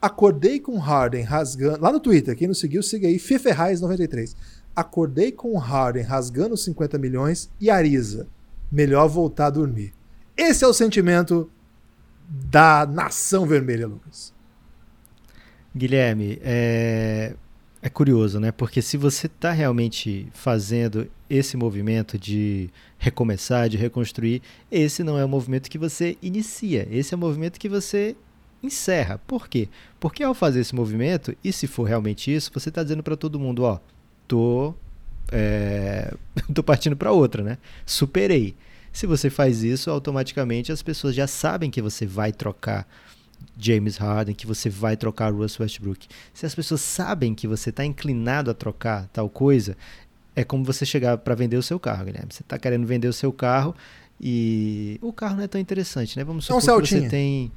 [0.00, 1.80] Acordei com Harden rasgando.
[1.80, 4.36] Lá no Twitter, quem não seguiu, siga aí, Feferrais93.
[4.74, 8.26] Acordei com Harden rasgando 50 milhões e Ariza.
[8.70, 9.94] Melhor voltar a dormir.
[10.36, 11.50] Esse é o sentimento
[12.28, 14.34] da nação vermelha, Lucas.
[15.74, 17.34] Guilherme, é,
[17.82, 18.50] é curioso, né?
[18.50, 25.24] Porque se você está realmente fazendo esse movimento de recomeçar, de reconstruir, esse não é
[25.24, 28.16] o movimento que você inicia, esse é o movimento que você
[28.62, 29.18] encerra.
[29.26, 29.68] Por quê?
[30.00, 33.38] Porque ao fazer esse movimento, e se for realmente isso, você está dizendo para todo
[33.38, 33.78] mundo, ó,
[34.26, 34.74] tô,
[35.30, 36.12] é,
[36.54, 37.58] tô partindo para outra, né?
[37.84, 38.56] Superei.
[38.96, 42.88] Se você faz isso, automaticamente as pessoas já sabem que você vai trocar
[43.58, 46.08] James Harden, que você vai trocar Russell Westbrook.
[46.32, 49.76] Se as pessoas sabem que você está inclinado a trocar tal coisa,
[50.34, 52.32] é como você chegar para vender o seu carro, Guilherme.
[52.32, 53.74] Você está querendo vender o seu carro
[54.18, 56.24] e o carro não é tão interessante, né?
[56.24, 57.52] Vamos supor é um que você tem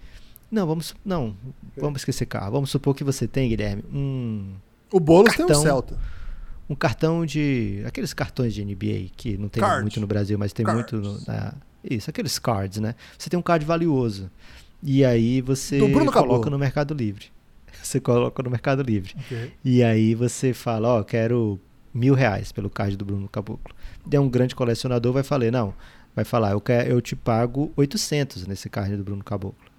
[0.52, 1.38] não, vamos não,
[1.78, 2.52] vamos esquecer carro.
[2.52, 4.56] Vamos supor que você tem, Guilherme, um
[4.92, 5.98] o Boulos tem um Celta.
[6.70, 9.82] Um cartão de aqueles cartões de NBA que não tem Card.
[9.82, 10.92] muito no Brasil, mas tem Cards.
[10.92, 12.96] muito no, na, isso, aqueles cards, né?
[13.18, 14.30] Você tem um card valioso.
[14.82, 16.52] E aí você coloca Caboclo.
[16.52, 17.26] no Mercado Livre.
[17.82, 19.16] Você coloca no Mercado Livre.
[19.26, 19.54] Okay.
[19.64, 21.60] E aí você fala, ó, oh, quero
[21.94, 23.74] mil reais pelo card do Bruno Caboclo.
[24.12, 25.74] é um grande colecionador, vai falar, não,
[26.16, 29.70] vai falar, eu, quero, eu te pago 800 nesse card do Bruno Caboclo.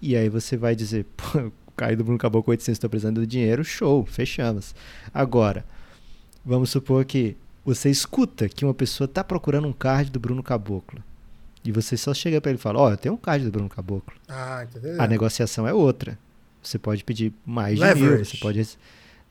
[0.00, 3.20] E aí você vai dizer, pô, o Caio do Bruno acabou com 800, estou precisando
[3.20, 4.74] do dinheiro, show, fechamos.
[5.12, 5.64] Agora,
[6.44, 11.02] vamos supor que você escuta que uma pessoa está procurando um card do Bruno Caboclo.
[11.64, 13.50] E você só chega para ele e fala: Ó, oh, eu tenho um card do
[13.50, 14.14] Bruno Caboclo.
[14.28, 15.00] Ah, entendeu?
[15.00, 16.18] A negociação é outra.
[16.62, 18.02] Você pode pedir mais leverage.
[18.02, 18.78] de mil, você pode.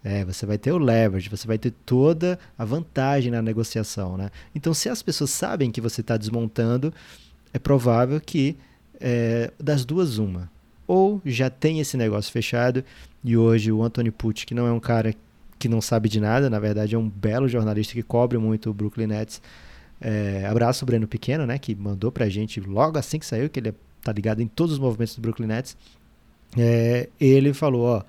[0.03, 4.29] É, você vai ter o leverage, você vai ter toda a vantagem na negociação, né?
[4.55, 6.93] Então, se as pessoas sabem que você está desmontando,
[7.53, 8.55] é provável que
[8.99, 10.49] é, das duas uma
[10.87, 12.83] ou já tem esse negócio fechado
[13.23, 15.13] e hoje o Anthony Pucci, que não é um cara
[15.59, 18.73] que não sabe de nada, na verdade é um belo jornalista que cobre muito o
[18.73, 19.41] Brooklyn Nets.
[19.99, 23.73] É, abraço Breno Pequeno, né, que mandou pra gente logo assim que saiu, que ele
[24.01, 25.75] tá ligado em todos os movimentos do Brooklyn Nets.
[26.57, 28.03] É, ele falou, ó,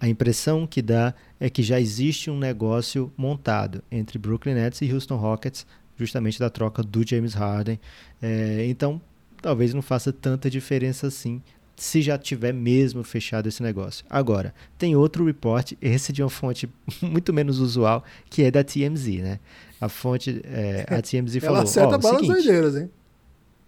[0.00, 4.90] a impressão que dá é que já existe um negócio montado entre Brooklyn Nets e
[4.90, 7.78] Houston Rockets, justamente da troca do James Harden.
[8.20, 9.00] É, então,
[9.42, 11.42] talvez não faça tanta diferença assim
[11.76, 14.04] se já tiver mesmo fechado esse negócio.
[14.08, 16.68] Agora, tem outro report, esse de uma fonte
[17.02, 19.40] muito menos usual, que é da TMZ, né?
[19.80, 21.56] A fonte, é, a TMZ falou...
[21.56, 22.90] Ela acerta oh, balas doideiras, hein?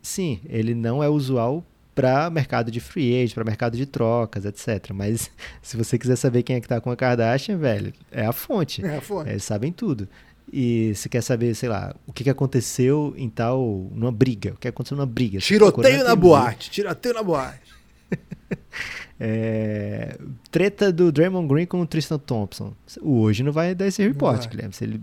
[0.00, 1.64] Sim, ele não é usual
[1.96, 4.92] para mercado de free agent, para mercado de trocas, etc.
[4.94, 5.30] Mas
[5.62, 8.84] se você quiser saber quem é que tá com a Kardashian, velho, é a fonte.
[8.84, 9.30] É a fonte.
[9.30, 10.06] Eles sabem tudo.
[10.52, 13.90] E se quer saber, sei lá, o que, que aconteceu em tal.
[13.92, 14.52] numa briga.
[14.52, 15.40] O que aconteceu numa briga.
[15.40, 16.70] Tiroteio na boate.
[16.70, 17.75] Tiroteio na boate.
[19.18, 20.18] é,
[20.50, 22.72] treta do Draymond Green com o Tristan Thompson.
[23.00, 24.72] O hoje não vai dar esse report, Guilherme.
[24.72, 25.00] Se ele,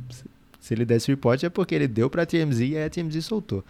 [0.59, 3.63] se ele der esse report é porque ele deu pra TMZ e a TMZ soltou.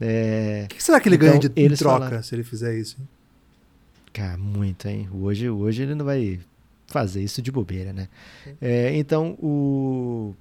[0.00, 2.78] É, o que será que ele então, ganha de eles troca falaram, se ele fizer
[2.78, 2.96] isso?
[4.12, 5.08] Cara, muito, hein?
[5.12, 6.38] Hoje, hoje ele não vai
[6.86, 8.08] fazer isso de bobeira, né?
[8.60, 10.34] É, então, o,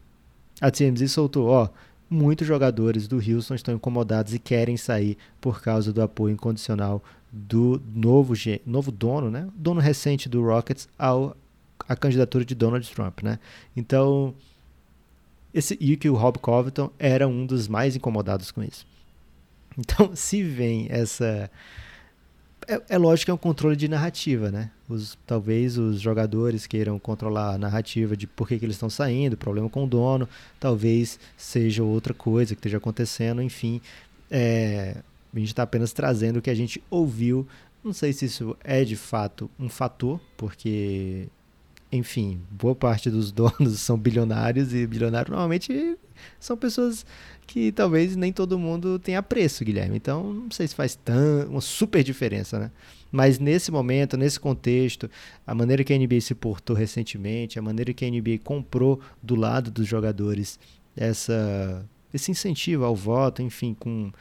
[0.61, 1.69] a TMZ soltou, ó,
[2.09, 7.03] muitos jogadores do Houston estão incomodados e querem sair por causa do apoio incondicional
[7.35, 8.33] do novo,
[8.65, 9.49] novo dono, né?
[9.53, 11.35] dono recente do Rockets ao
[11.87, 13.37] a candidatura de Donald Trump, né?
[13.75, 14.33] Então,
[15.53, 18.85] esse e que o Rob Covington era um dos mais incomodados com isso.
[19.77, 21.51] Então, se vem essa
[22.65, 24.71] é, é lógico que é um controle de narrativa, né?
[24.87, 29.35] Os, talvez os jogadores queiram controlar a narrativa de por que, que eles estão saindo,
[29.35, 30.27] problema com o dono,
[30.59, 33.81] talvez seja outra coisa que esteja acontecendo, enfim.
[34.31, 34.97] É,
[35.35, 37.47] a gente está apenas trazendo o que a gente ouviu.
[37.83, 41.27] Não sei se isso é de fato um fator, porque,
[41.91, 45.97] enfim, boa parte dos donos são bilionários e bilionário normalmente
[46.39, 47.05] são pessoas
[47.45, 49.97] que talvez nem todo mundo tenha apreço, Guilherme.
[49.97, 52.71] Então, não sei se faz tão, uma super diferença, né?
[53.11, 55.09] Mas nesse momento, nesse contexto,
[55.45, 59.35] a maneira que a NBA se portou recentemente, a maneira que a NBA comprou do
[59.35, 60.59] lado dos jogadores
[60.97, 64.11] essa, esse incentivo ao voto, enfim, com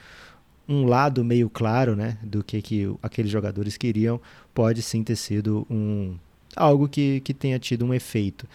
[0.68, 4.20] um lado meio claro, né, do que, que aqueles jogadores queriam,
[4.54, 6.16] pode sim ter sido um
[6.56, 8.46] algo que, que tenha tido um efeito.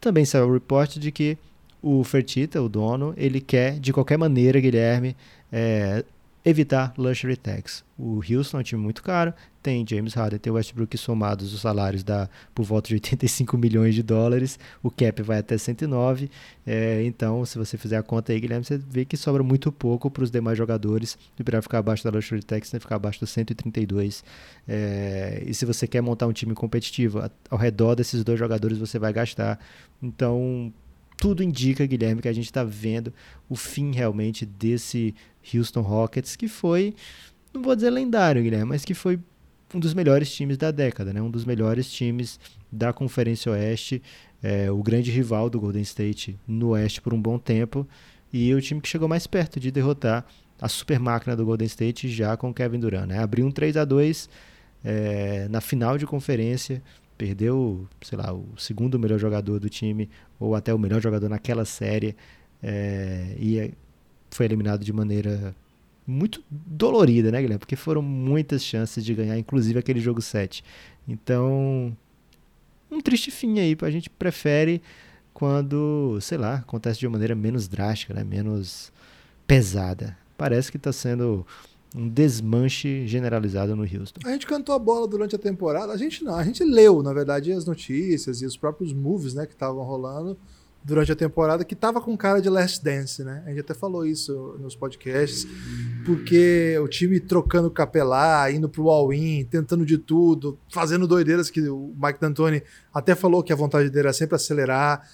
[0.00, 1.38] Também saiu o report de que
[1.82, 5.14] o Fertita, o dono, ele quer de qualquer maneira, Guilherme,
[5.52, 6.04] é,
[6.44, 7.82] evitar luxury tax.
[7.98, 12.02] O Houston é um time muito caro, tem James Harden, tem Westbrook somados os salários
[12.02, 16.30] dá por volta de 85 milhões de dólares, o cap vai até 109,
[16.66, 20.10] é, então se você fizer a conta aí, Guilherme, você vê que sobra muito pouco
[20.10, 24.22] para os demais jogadores para ficar abaixo da luxury tax, né, ficar abaixo dos 132.
[24.68, 28.98] É, e se você quer montar um time competitivo, ao redor desses dois jogadores você
[28.98, 29.58] vai gastar.
[30.02, 30.72] Então,
[31.16, 33.12] tudo indica, Guilherme, que a gente está vendo
[33.48, 35.14] o fim realmente desse
[35.54, 36.94] Houston Rockets, que foi,
[37.52, 39.18] não vou dizer lendário, Guilherme, mas que foi
[39.74, 41.20] um dos melhores times da década, né?
[41.20, 42.38] um dos melhores times
[42.70, 44.02] da Conferência Oeste,
[44.42, 47.86] é, o grande rival do Golden State no Oeste por um bom tempo,
[48.32, 50.26] e o time que chegou mais perto de derrotar
[50.60, 53.06] a super máquina do Golden State já com Kevin Durant.
[53.06, 53.18] Né?
[53.18, 54.28] Abriu um 3 a 2
[54.84, 56.82] é, na final de conferência,
[57.16, 61.64] perdeu, sei lá, o segundo melhor jogador do time, ou até o melhor jogador naquela
[61.64, 62.16] série,
[62.62, 63.72] é, e
[64.30, 65.54] foi eliminado de maneira
[66.06, 67.58] muito dolorida, né, Guilherme?
[67.58, 70.62] Porque foram muitas chances de ganhar, inclusive aquele jogo 7.
[71.08, 71.96] Então,
[72.90, 74.82] um triste fim aí, a gente prefere
[75.32, 78.92] quando, sei lá, acontece de uma maneira menos drástica, né, menos
[79.46, 80.16] pesada.
[80.36, 81.46] Parece que está sendo
[81.94, 84.20] um desmanche generalizado no Houston.
[84.24, 87.12] A gente cantou a bola durante a temporada, a gente não, a gente leu, na
[87.12, 90.36] verdade, as notícias e os próprios moves, né, que estavam rolando
[90.84, 93.42] durante a temporada, que tava com cara de Last Dance, né?
[93.46, 95.46] A gente até falou isso nos podcasts,
[96.04, 101.94] porque o time trocando capelar, indo pro all-in, tentando de tudo, fazendo doideiras que o
[101.96, 105.08] Mike D'Antoni até falou que a vontade dele era sempre acelerar.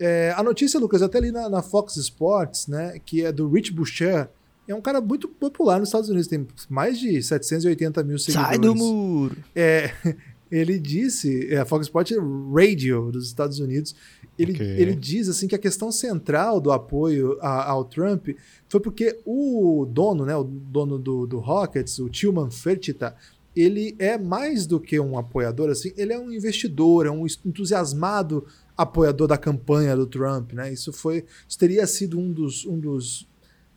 [0.00, 3.72] É, a notícia, Lucas, até ali na, na Fox Sports, né, que é do Rich
[3.72, 4.28] Boucher,
[4.68, 8.48] é um cara muito popular nos Estados Unidos, tem mais de 780 mil seguidores.
[8.48, 9.36] Sai do muro!
[9.54, 9.92] É,
[10.50, 12.16] ele disse, é a Fox Sports
[12.52, 13.94] Radio dos Estados Unidos,
[14.38, 14.80] ele, okay.
[14.80, 18.28] ele diz assim que a questão central do apoio a, ao Trump
[18.68, 23.14] foi porque o dono, né, o dono do, do Rockets, o Tillman Fertitta,
[23.54, 28.46] ele é mais do que um apoiador, assim, ele é um investidor, é um entusiasmado
[28.76, 30.72] apoiador da campanha do Trump, né?
[30.72, 33.28] Isso foi, isso teria sido um dos, um dos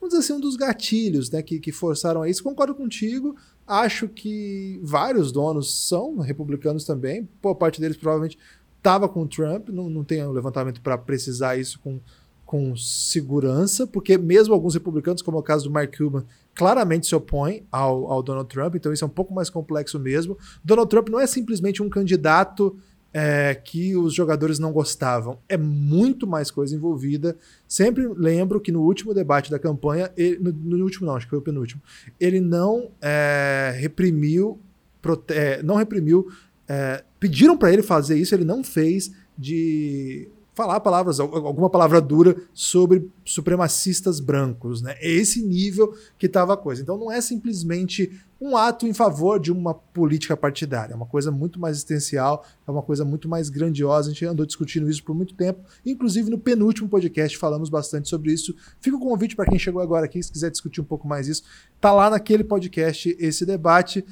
[0.06, 2.44] vamos dizer assim, um dos gatilhos né, que, que forçaram a isso.
[2.44, 3.36] Concordo contigo.
[3.68, 7.28] Acho que vários donos são republicanos também.
[7.42, 8.38] Boa parte deles provavelmente
[8.78, 9.70] estava com o Trump.
[9.70, 12.00] Não, não tem um levantamento para precisar isso com,
[12.46, 17.16] com segurança, porque mesmo alguns republicanos, como é o caso do Mark Cuban, claramente se
[17.16, 18.76] opõem ao, ao Donald Trump.
[18.76, 20.38] Então isso é um pouco mais complexo mesmo.
[20.64, 22.78] Donald Trump não é simplesmente um candidato
[23.18, 25.40] é, que os jogadores não gostavam.
[25.48, 27.38] É muito mais coisa envolvida.
[27.66, 31.30] Sempre lembro que no último debate da campanha, ele, no, no, último não, acho que
[31.30, 31.82] foi o penúltimo,
[32.20, 34.60] ele não é, reprimiu,
[35.02, 36.28] prote, é, não reprimiu,
[36.68, 42.36] é, pediram para ele fazer isso, ele não fez de falar palavras, alguma palavra dura
[42.54, 44.96] sobre supremacistas brancos, né?
[45.00, 46.82] É esse nível que estava a coisa.
[46.82, 51.32] Então não é simplesmente um ato em favor de uma política partidária, é uma coisa
[51.32, 54.10] muito mais existencial, é uma coisa muito mais grandiosa.
[54.10, 58.32] A gente andou discutindo isso por muito tempo, inclusive no penúltimo podcast falamos bastante sobre
[58.32, 58.56] isso.
[58.80, 61.44] Fica o convite para quem chegou agora aqui, se quiser discutir um pouco mais isso,
[61.82, 64.06] tá lá naquele podcast esse debate.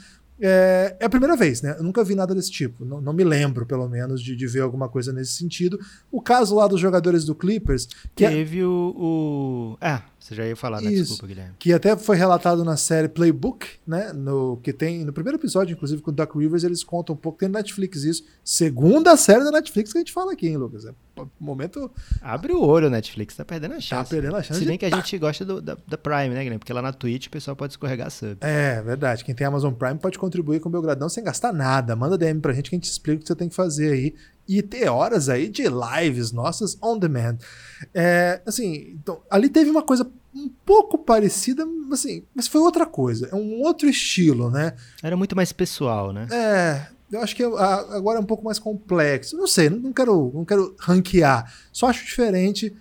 [0.46, 1.74] É, é, a primeira vez, né?
[1.80, 2.84] Eu nunca vi nada desse tipo.
[2.84, 5.80] Não, não me lembro, pelo menos, de, de, ver alguma coisa nesse sentido.
[6.12, 7.88] O caso lá dos jogadores do Clippers.
[8.14, 8.66] Que é Teve é...
[8.66, 9.78] o, o.
[9.80, 10.90] Ah, você já ia falar, né?
[10.90, 11.56] Isso, Desculpa, Guilherme.
[11.60, 14.14] Que até foi relatado na série Playbook, né?
[14.14, 15.04] No, que tem.
[15.04, 17.40] No primeiro episódio, inclusive, com o Doc Rivers, eles contam um pouco.
[17.40, 18.24] Tem no Netflix isso.
[18.42, 20.86] Segunda série da Netflix que a gente fala aqui, hein, Lucas?
[20.86, 20.94] É
[21.40, 21.92] momento.
[22.22, 23.36] Abre o olho, Netflix.
[23.36, 24.10] Tá perdendo a tá chance.
[24.10, 24.60] Tá perdendo a chance.
[24.60, 24.98] Se bem que a tá.
[24.98, 26.60] gente gosta do, da, da, Prime, né, Guilherme?
[26.60, 28.38] Porque lá na Twitch o pessoal pode escorregar sub.
[28.42, 29.24] É, verdade.
[29.24, 31.96] Quem tem Amazon Prime pode contribuir com o Belgradão sem gastar nada.
[31.96, 34.16] Manda DM pra gente que a gente explica o que você tem que fazer aí
[34.48, 37.38] e ter horas aí de lives nossas on demand.
[37.94, 43.30] É, assim, então, ali teve uma coisa um pouco parecida, assim, mas foi outra coisa.
[43.32, 44.74] É um outro estilo, né?
[45.02, 46.28] Era muito mais pessoal, né?
[46.32, 49.38] É, eu acho que agora é um pouco mais complexo.
[49.38, 51.54] Não sei, não quero, não quero ranquear.
[51.72, 52.76] Só acho diferente.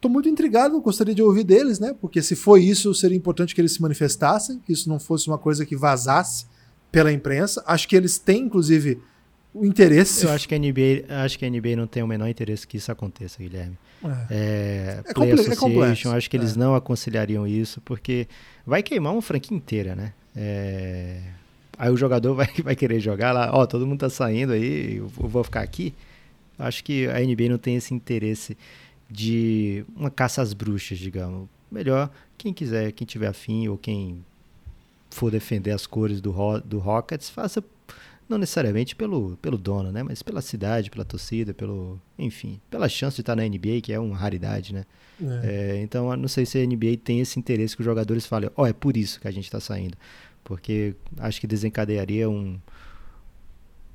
[0.00, 1.94] Tô muito intrigado, gostaria de ouvir deles, né?
[1.98, 5.38] Porque se foi isso, seria importante que eles se manifestassem, que isso não fosse uma
[5.38, 6.46] coisa que vazasse
[6.90, 7.62] pela imprensa.
[7.66, 9.00] Acho que eles têm, inclusive,
[9.54, 10.24] o interesse.
[10.26, 12.76] Eu acho que a NBA, acho que a NBA não tem o menor interesse que
[12.76, 13.78] isso aconteça, Guilherme.
[14.28, 16.58] É, é, Play é Association, acho que eles é.
[16.58, 18.26] não aconselhariam isso, porque
[18.66, 20.12] vai queimar uma franquia inteira, né?
[20.36, 21.20] É...
[21.78, 24.96] Aí o jogador vai, vai querer jogar lá, ó, oh, todo mundo tá saindo aí,
[24.96, 25.94] eu vou ficar aqui.
[26.58, 28.56] Acho que a NBA não tem esse interesse
[29.10, 31.48] de uma caça às bruxas, digamos.
[31.70, 34.24] Melhor, quem quiser, quem tiver afim ou quem
[35.10, 36.32] for defender as cores do,
[36.64, 37.62] do Rockets, faça
[38.28, 40.02] não necessariamente pelo, pelo dono, né?
[40.02, 42.00] Mas pela cidade, pela torcida, pelo.
[42.18, 44.84] Enfim, pela chance de estar na NBA, que é uma raridade, né?
[45.22, 45.76] É.
[45.76, 48.62] É, então, não sei se a NBA tem esse interesse que os jogadores falem, ó,
[48.62, 49.96] oh, é por isso que a gente está saindo.
[50.42, 52.58] Porque acho que desencadearia um.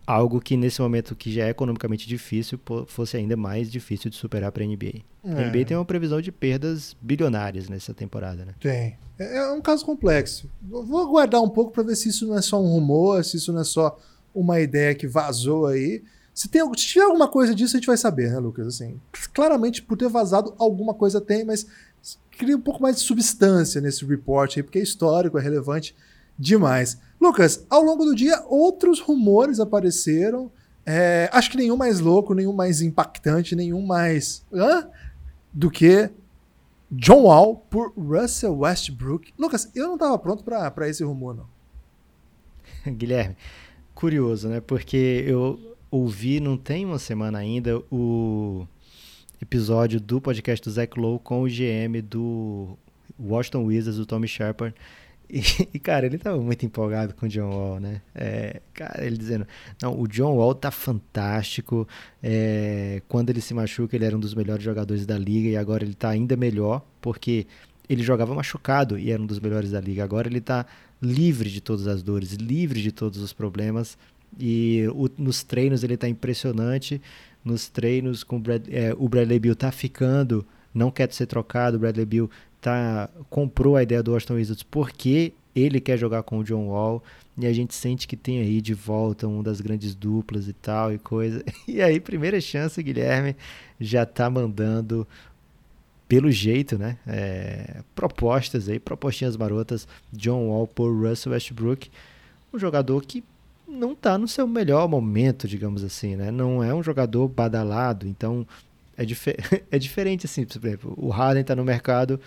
[0.06, 4.52] Algo que nesse momento que já é economicamente difícil, fosse ainda mais difícil de superar
[4.52, 5.04] para a NBA.
[5.24, 5.44] É.
[5.44, 8.56] A NBA tem uma previsão de perdas bilionárias nessa temporada, né?
[8.60, 8.98] Tem.
[9.20, 10.50] É, é um caso complexo.
[10.62, 13.54] Vou aguardar um pouco para ver se isso não é só um rumor, se isso
[13.54, 14.00] não é só
[14.34, 16.04] uma ideia que vazou aí.
[16.34, 18.68] Se, tem, se tiver alguma coisa disso, a gente vai saber, né, Lucas?
[18.68, 19.00] Assim,
[19.34, 21.68] claramente, por ter vazado, alguma coisa tem, mas
[22.32, 25.96] cria um pouco mais de substância nesse report aí, porque é histórico, é relevante
[26.38, 26.98] demais.
[27.20, 30.50] Lucas, ao longo do dia, outros rumores apareceram.
[30.86, 34.46] É, acho que nenhum mais louco, nenhum mais impactante, nenhum mais.
[34.54, 34.88] Hã?
[35.52, 36.10] Do que
[36.92, 39.34] John Wall por Russell Westbrook.
[39.38, 41.48] Lucas, eu não estava pronto para esse rumor, não.
[42.96, 43.36] Guilherme,
[44.00, 44.62] curioso, né?
[44.62, 45.60] Porque eu
[45.92, 48.66] ouvi, não tem uma semana ainda, o
[49.42, 52.78] episódio do podcast do Zach Lowe com o GM do
[53.20, 54.74] Washington Wizards, o Tommy Shepard.
[55.32, 58.02] E, cara, ele tava muito empolgado com o John Wall, né?
[58.16, 59.46] É, cara, ele dizendo:
[59.80, 61.88] Não, o John Wall tá fantástico.
[62.24, 65.84] É, quando ele se machuca, ele era um dos melhores jogadores da liga e agora
[65.84, 67.46] ele tá ainda melhor, porque
[67.88, 70.04] ele jogava machucado e era um dos melhores da liga.
[70.04, 70.66] Agora ele tá
[71.02, 73.98] livre de todas as dores, livre de todos os problemas.
[74.40, 77.02] E o, nos treinos ele está impressionante.
[77.44, 81.78] Nos treinos com o, Brad, é, o Bradley Bill está ficando, não quer ser trocado.
[81.78, 82.30] O Bradley Bill
[82.62, 87.04] tá, comprou a ideia do Washington Wizards porque ele quer jogar com o John Wall.
[87.38, 90.94] E a gente sente que tem aí de volta uma das grandes duplas e tal
[90.94, 91.44] e coisa.
[91.68, 93.36] E aí, primeira chance, Guilherme
[93.80, 95.08] já tá mandando
[96.10, 96.98] pelo jeito, né?
[97.08, 101.92] É, propostas aí, propostinhas marotas, John Wall por Russell Westbrook,
[102.52, 103.24] um jogador que
[103.68, 106.32] não está no seu melhor momento, digamos assim, né?
[106.32, 108.46] Não é um jogador badalado, então
[108.98, 109.28] é, dif
[109.70, 112.20] é diferente assim, por exemplo, o Harden está no mercado,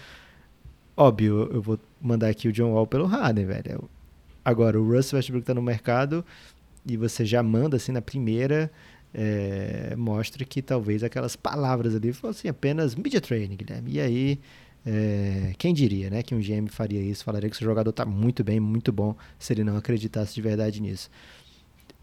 [0.97, 3.91] óbvio, eu vou mandar aqui o John Wall pelo Harden, velho.
[4.45, 6.25] Agora, o Russell Westbrook está no mercado
[6.87, 8.71] e você já manda assim na primeira
[9.15, 13.93] é, mostra que talvez aquelas palavras ali fossem apenas media training, Guilherme.
[13.93, 14.41] E aí,
[14.85, 17.25] é, quem diria, né, que um GM faria isso?
[17.25, 20.81] Falaria que o jogador está muito bem, muito bom, se ele não acreditasse de verdade
[20.81, 21.11] nisso.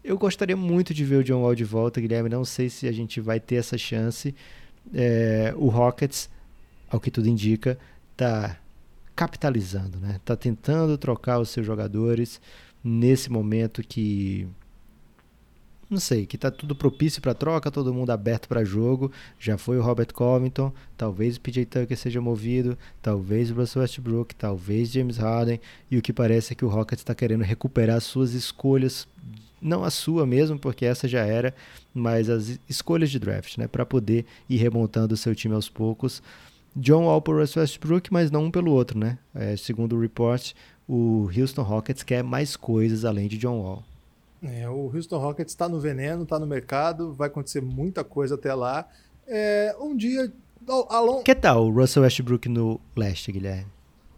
[0.02, 2.30] Eu gostaria muito de ver o John Wall de volta, Guilherme.
[2.30, 4.34] Não sei se a gente vai ter essa chance.
[4.94, 6.30] É, o Rockets,
[6.88, 7.78] ao que tudo indica,
[8.12, 8.56] está
[9.14, 10.16] capitalizando, né?
[10.16, 12.40] Está tentando trocar os seus jogadores
[12.82, 14.48] nesse momento que
[15.90, 19.10] não sei, que tá tudo propício para troca, todo mundo aberto para jogo.
[19.40, 24.34] Já foi o Robert Covington, talvez o PJ Tucker seja movido, talvez o Russell Westbrook,
[24.36, 28.34] talvez James Harden, e o que parece é que o Rockets está querendo recuperar suas
[28.34, 29.08] escolhas,
[29.60, 31.52] não a sua mesmo, porque essa já era,
[31.92, 36.22] mas as escolhas de draft, né, para poder ir remontando o seu time aos poucos.
[36.76, 39.18] John Wall por Russell Westbrook, mas não um pelo outro, né?
[39.34, 40.52] É, segundo o report,
[40.88, 43.89] o Houston Rockets quer mais coisas além de John Wall.
[44.42, 48.54] É, o Houston Rockets está no veneno, está no mercado, vai acontecer muita coisa até
[48.54, 48.88] lá.
[49.26, 50.32] É, um dia.
[50.66, 51.22] Along...
[51.22, 53.66] Que tal o Russell Westbrook no leste, Guilherme?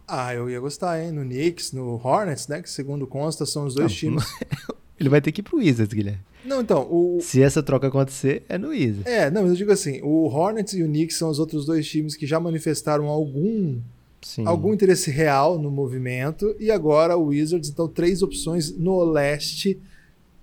[0.07, 1.11] Ah, eu ia gostar, hein?
[1.11, 2.61] No Knicks, no Hornets, né?
[2.61, 4.25] Que segundo consta são os dois Não, times.
[4.99, 6.21] Ele vai ter que ir pro Wizards, Guilherme.
[6.45, 6.87] Não, então.
[6.89, 7.19] O...
[7.21, 9.05] Se essa troca acontecer, é no Wizards.
[9.05, 11.87] É, não, mas eu digo assim: o Hornets e o Knicks são os outros dois
[11.87, 13.79] times que já manifestaram algum.
[14.21, 14.45] Sim.
[14.45, 16.55] Algum interesse real no movimento.
[16.59, 19.81] E agora o Wizards, então, três opções no leste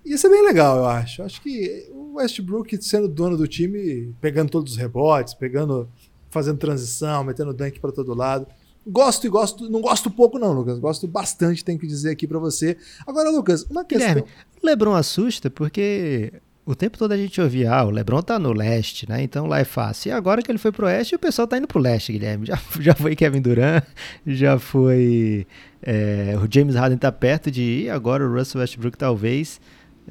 [0.05, 1.23] Ia ser bem legal, eu acho.
[1.23, 5.89] Acho que o Westbrook sendo dono do time, pegando todos os rebotes, pegando,
[6.29, 8.47] fazendo transição, metendo dunk para todo lado.
[8.85, 10.79] Gosto e gosto, não gosto pouco não, Lucas.
[10.79, 12.75] Gosto bastante, tenho que dizer aqui para você.
[13.05, 14.07] Agora, Lucas, uma questão.
[14.07, 14.31] Guilherme,
[14.63, 16.33] LeBron assusta porque
[16.65, 19.21] o tempo todo a gente ouvia, ah, o LeBron tá no leste, né?
[19.21, 20.09] Então lá é fácil.
[20.09, 22.45] E agora que ele foi pro oeste, o pessoal tá indo pro leste, Guilherme.
[22.51, 23.83] Já, já foi Kevin Durant,
[24.25, 25.45] já foi.
[25.81, 29.59] É, o James Harden tá perto de ir, agora o Russell Westbrook talvez.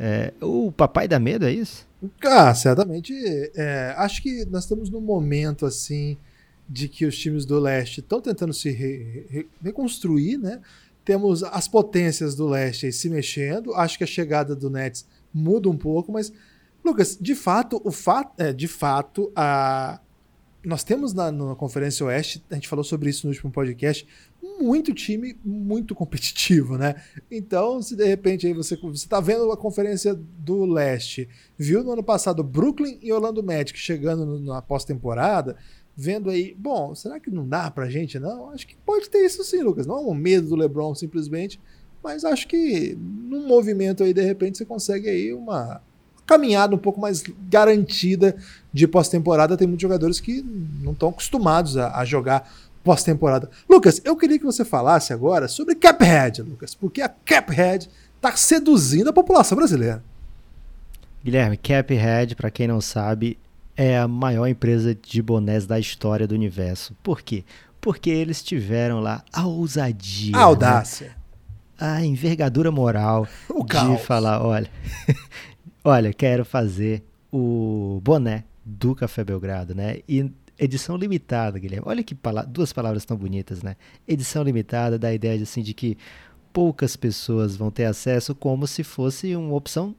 [0.02, 1.86] É, o papai dá medo, é isso?
[2.24, 3.12] Ah, certamente.
[3.54, 6.16] É, acho que nós estamos num momento assim
[6.66, 10.62] de que os times do leste estão tentando se re, re, reconstruir, né?
[11.04, 13.74] Temos as potências do leste se mexendo.
[13.74, 16.32] Acho que a chegada do Nets muda um pouco, mas
[16.82, 20.00] Lucas, de fato, o fato, é, de fato, a
[20.64, 24.06] nós temos na, na Conferência Oeste, a gente falou sobre isso no último podcast,
[24.60, 26.94] muito time muito competitivo, né?
[27.30, 31.28] Então, se de repente aí você você tá vendo a Conferência do Leste,
[31.58, 35.56] viu no ano passado Brooklyn e Orlando Magic chegando na pós-temporada,
[35.96, 38.50] vendo aí, bom, será que não dá pra gente não?
[38.50, 39.86] Acho que pode ter isso sim, Lucas.
[39.86, 41.60] Não é um medo do LeBron simplesmente,
[42.02, 45.82] mas acho que num movimento aí de repente você consegue aí uma
[46.26, 48.36] caminhada um pouco mais garantida
[48.72, 49.56] de pós-temporada.
[49.56, 50.42] Tem muitos jogadores que
[50.80, 52.48] não estão acostumados a, a jogar
[52.90, 53.48] pós-temporada.
[53.68, 59.10] Lucas, eu queria que você falasse agora sobre Caphead, Lucas, porque a Caphead está seduzindo
[59.10, 60.02] a população brasileira.
[61.22, 63.38] Guilherme, Caphead, para quem não sabe,
[63.76, 66.96] é a maior empresa de bonés da história do universo.
[67.00, 67.44] Por quê?
[67.80, 70.36] Porque eles tiveram lá a ousadia.
[70.36, 71.06] A audácia.
[71.08, 71.14] Né?
[71.78, 74.00] A envergadura moral o de caos.
[74.02, 74.68] falar: olha,
[75.84, 79.98] Olha, quero fazer o boné do Café Belgrado, né?
[80.08, 80.30] E
[80.60, 81.86] edição limitada, Guilherme.
[81.86, 83.76] Olha que pala duas palavras tão bonitas, né?
[84.06, 85.96] Edição limitada dá a ideia de, assim, de que
[86.52, 89.94] poucas pessoas vão ter acesso como se fosse uma opção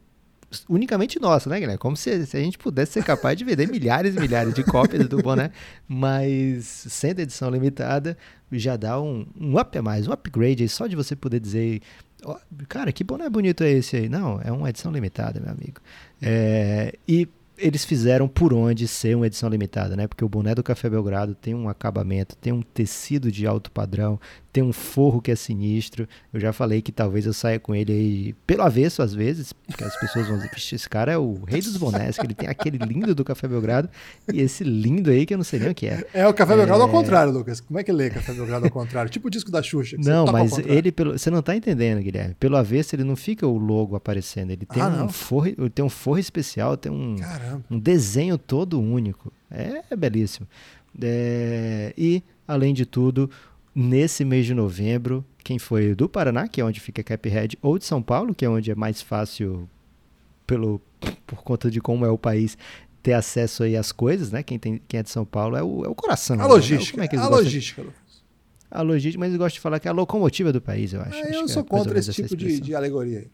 [0.68, 1.78] unicamente nossa, né, Guilherme?
[1.78, 5.08] Como se, se, a gente pudesse ser capaz de vender milhares e milhares de cópias
[5.08, 5.52] do boné,
[5.88, 8.18] mas sendo edição limitada,
[8.52, 11.82] já dá um, um up a mais, um upgrade aí, só de você poder dizer
[12.68, 14.08] Cara, que boné bonito é esse aí?
[14.08, 15.82] Não, é uma edição limitada, meu amigo.
[16.22, 17.28] É, e
[17.62, 20.08] eles fizeram por onde ser uma edição limitada, né?
[20.08, 24.20] Porque o boné do Café Belgrado tem um acabamento, tem um tecido de alto padrão,
[24.52, 26.08] tem um forro que é sinistro.
[26.34, 29.84] Eu já falei que talvez eu saia com ele aí pelo avesso às vezes, porque
[29.84, 32.78] as pessoas vão dizer, esse cara é o rei dos bonés, que ele tem aquele
[32.78, 33.90] lindo do Café Belgrado
[34.32, 36.06] e esse lindo aí que eu não sei nem o que é.
[36.14, 36.84] É o Café Belgrado é...
[36.84, 37.62] ao contrário, Lucas.
[37.62, 39.10] Como é que lê Café Belgrado ao contrário?
[39.10, 39.98] tipo o disco da Xuxa.
[40.00, 42.36] não, mas ele, pelo, você não tá entendendo, Guilherme.
[42.40, 45.84] Pelo avesso ele não fica o logo aparecendo, ele tem, ah, um, forro, ele tem
[45.84, 47.16] um forro especial, tem um,
[47.70, 49.32] um desenho todo único.
[49.50, 50.48] É, é belíssimo.
[51.02, 53.30] É, e, além de tudo,
[53.74, 57.86] nesse mês de novembro, quem foi do Paraná, que é onde fica Caphead, ou de
[57.86, 59.70] São Paulo, que é onde é mais fácil
[60.46, 60.82] pelo
[61.26, 62.58] por conta de como é o país
[63.02, 64.44] ter acesso aí às coisas, né?
[64.44, 66.36] Quem, tem, quem é de São Paulo é o, é o coração.
[66.36, 66.46] A né?
[66.46, 67.02] logística.
[67.04, 67.84] É, é a logística.
[68.70, 71.16] A logística, mas eu gosto de falar que é a locomotiva do país, eu acho.
[71.16, 73.26] É, acho eu sou contra esse tipo de, de, alegoria.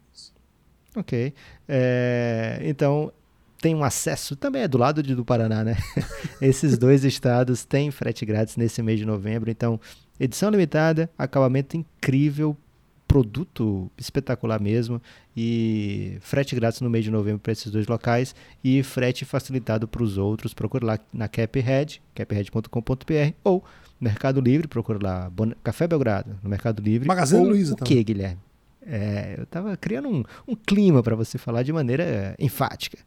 [0.96, 1.34] Ok.
[1.68, 3.12] É, então,
[3.62, 5.78] tem um acesso, também é do lado de, do Paraná, né?
[6.42, 9.80] Esses dois estados têm frete grátis nesse mês de novembro, então
[10.20, 12.58] edição limitada, acabamento incrível,
[13.08, 15.02] produto espetacular mesmo
[15.36, 20.04] e frete grátis no mês de novembro para esses dois locais e frete facilitado para
[20.04, 20.54] os outros.
[20.54, 23.64] Procure lá na Caphead, caphead.com.br ou
[24.00, 25.32] Mercado Livre, procure lá
[25.64, 27.08] Café Belgrado no Mercado Livre.
[27.08, 28.42] Magazine Luiza o que, Guilherme?
[28.86, 32.98] É, eu estava criando um, um clima para você falar de maneira enfática.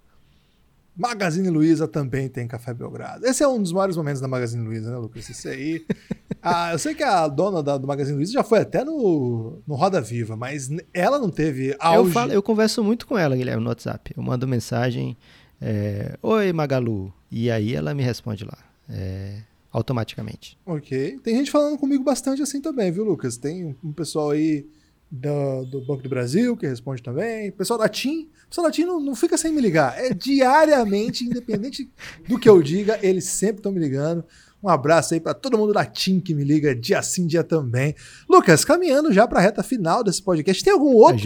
[1.00, 3.24] Magazine Luiza também tem Café Belgrado.
[3.24, 5.26] Esse é um dos maiores momentos da Magazine Luiza, né, Lucas?
[5.30, 5.82] Isso aí.
[6.42, 9.74] ah, eu sei que a dona da, do Magazine Luiza já foi até no, no
[9.76, 11.96] Roda Viva, mas ela não teve auge.
[11.96, 14.12] Eu, falo, eu converso muito com ela, Guilherme, no WhatsApp.
[14.14, 15.16] Eu mando mensagem:
[15.58, 17.10] é, Oi, Magalu.
[17.30, 18.58] E aí ela me responde lá.
[18.86, 19.38] É,
[19.72, 20.58] automaticamente.
[20.66, 21.18] Ok.
[21.22, 23.38] Tem gente falando comigo bastante assim também, viu, Lucas?
[23.38, 24.66] Tem um pessoal aí
[25.10, 27.50] do, do, Banco do Brasil, que responde também.
[27.50, 28.30] Pessoal da TIM.
[28.48, 29.98] Pessoal da TIM não, não fica sem me ligar.
[29.98, 31.90] É diariamente, independente
[32.28, 34.24] do que eu diga, eles sempre estão me ligando.
[34.62, 37.94] Um abraço aí para todo mundo da TIM que me liga dia sim, dia também.
[38.28, 41.16] Lucas, caminhando já para a reta final desse podcast, tem algum outro?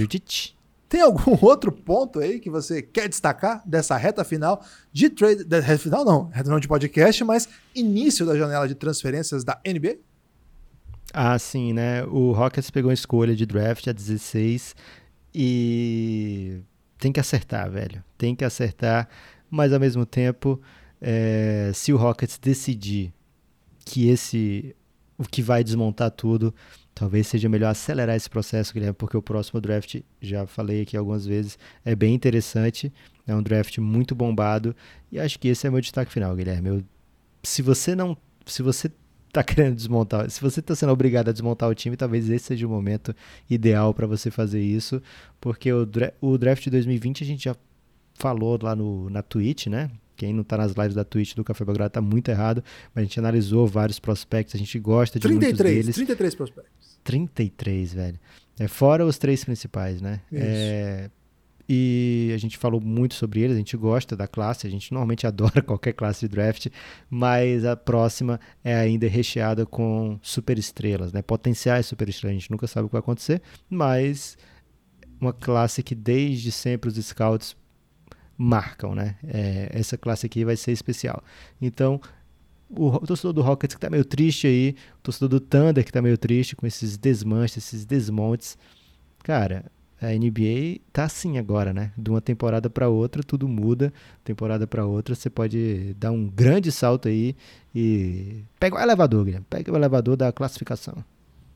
[0.89, 5.45] Tem algum outro ponto aí que você quer destacar dessa reta final de trade.
[5.51, 9.99] Reta final não, reta final de podcast, mas início da janela de transferências da NBA?
[11.13, 12.05] Ah, sim, né?
[12.05, 14.75] O Rockets pegou a escolha de draft a 16
[15.35, 16.61] e
[16.99, 18.03] tem que acertar, velho.
[18.17, 19.09] Tem que acertar,
[19.51, 20.61] mas ao mesmo tempo,
[21.01, 23.13] é, se o Rockets decidir
[23.85, 24.75] que esse
[25.17, 26.53] o que vai desmontar tudo,
[26.95, 31.25] talvez seja melhor acelerar esse processo, Guilherme, porque o próximo draft, já falei aqui algumas
[31.25, 32.93] vezes, é bem interessante,
[33.27, 34.75] é um draft muito bombado
[35.11, 36.69] e acho que esse é meu destaque final, Guilherme.
[36.69, 36.85] Eu,
[37.43, 38.91] se você não, se você
[39.35, 42.67] tá querendo desmontar, se você está sendo obrigado a desmontar o time, talvez esse seja
[42.67, 43.15] o momento
[43.51, 45.03] ideal para você fazer isso,
[45.41, 45.87] porque o,
[46.21, 47.57] o draft de 2020 a gente já
[48.15, 49.91] falou lá no, na Twitch, né?
[50.17, 52.63] Quem não está nas lives da Twitch do Café Belgrado está muito errado,
[52.95, 55.95] mas a gente analisou vários prospectos, a gente gosta de 33, muitos deles.
[55.97, 56.99] 33 prospectos.
[57.03, 58.21] 33, velho.
[58.59, 60.21] É, fora os três principais, né?
[60.31, 60.43] Isso.
[60.47, 61.11] É,
[61.69, 65.27] e a gente falou muito sobre eles, a gente gosta da classe, a gente normalmente
[65.29, 66.67] adora qualquer classe de draft,
[67.09, 71.23] mas a próxima é ainda recheada com super estrelas, né?
[71.23, 74.37] Potenciais super estrelas, a gente nunca sabe o que vai acontecer, mas
[75.21, 77.57] uma classe que desde sempre os scouts
[78.37, 79.17] marcam, né?
[79.27, 81.23] É, essa classe aqui vai ser especial.
[81.61, 82.01] Então,
[82.69, 85.93] o, o torcedor do Rockets que tá meio triste aí, o torcedor do Thunder que
[85.93, 88.59] tá meio triste com esses desmanches, esses desmontes.
[89.23, 89.71] Cara,
[90.09, 91.93] a NBA tá assim agora, né?
[91.97, 93.93] De uma temporada para outra, tudo muda.
[94.23, 97.37] Temporada para outra, você pode dar um grande salto aí
[97.75, 99.47] e pega o elevador, Guilherme.
[99.49, 101.05] Pega o elevador da classificação.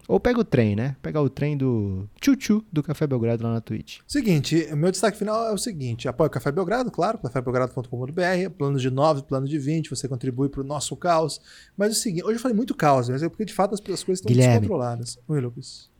[0.09, 0.96] Ou pega o trem, né?
[1.03, 3.99] Pegar o trem do Chuchu do Café Belgrado lá na Twitch.
[4.07, 8.90] Seguinte, meu destaque final é o seguinte: apoia o Café Belgrado, claro, cafébelgrado.com.br, plano de
[8.90, 11.38] 9, plano de 20, você contribui para o nosso caos.
[11.76, 13.80] Mas é o seguinte, hoje eu falei muito caos, mas é porque de fato as,
[13.80, 14.61] as coisas estão Guilherme.
[14.61, 15.18] descontroladas.
[15.28, 15.90] Oi, Lucas.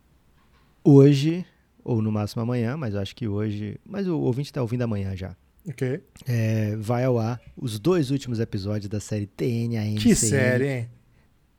[0.82, 1.44] Hoje,
[1.89, 3.80] ou no máximo amanhã, mas eu acho que hoje.
[3.82, 5.34] Mas o ouvinte tá ouvindo amanhã já.
[5.66, 6.03] Ok.
[6.26, 9.97] É, vai ao ar os dois últimos episódios da série TNAM.
[9.97, 10.89] Que série, hein?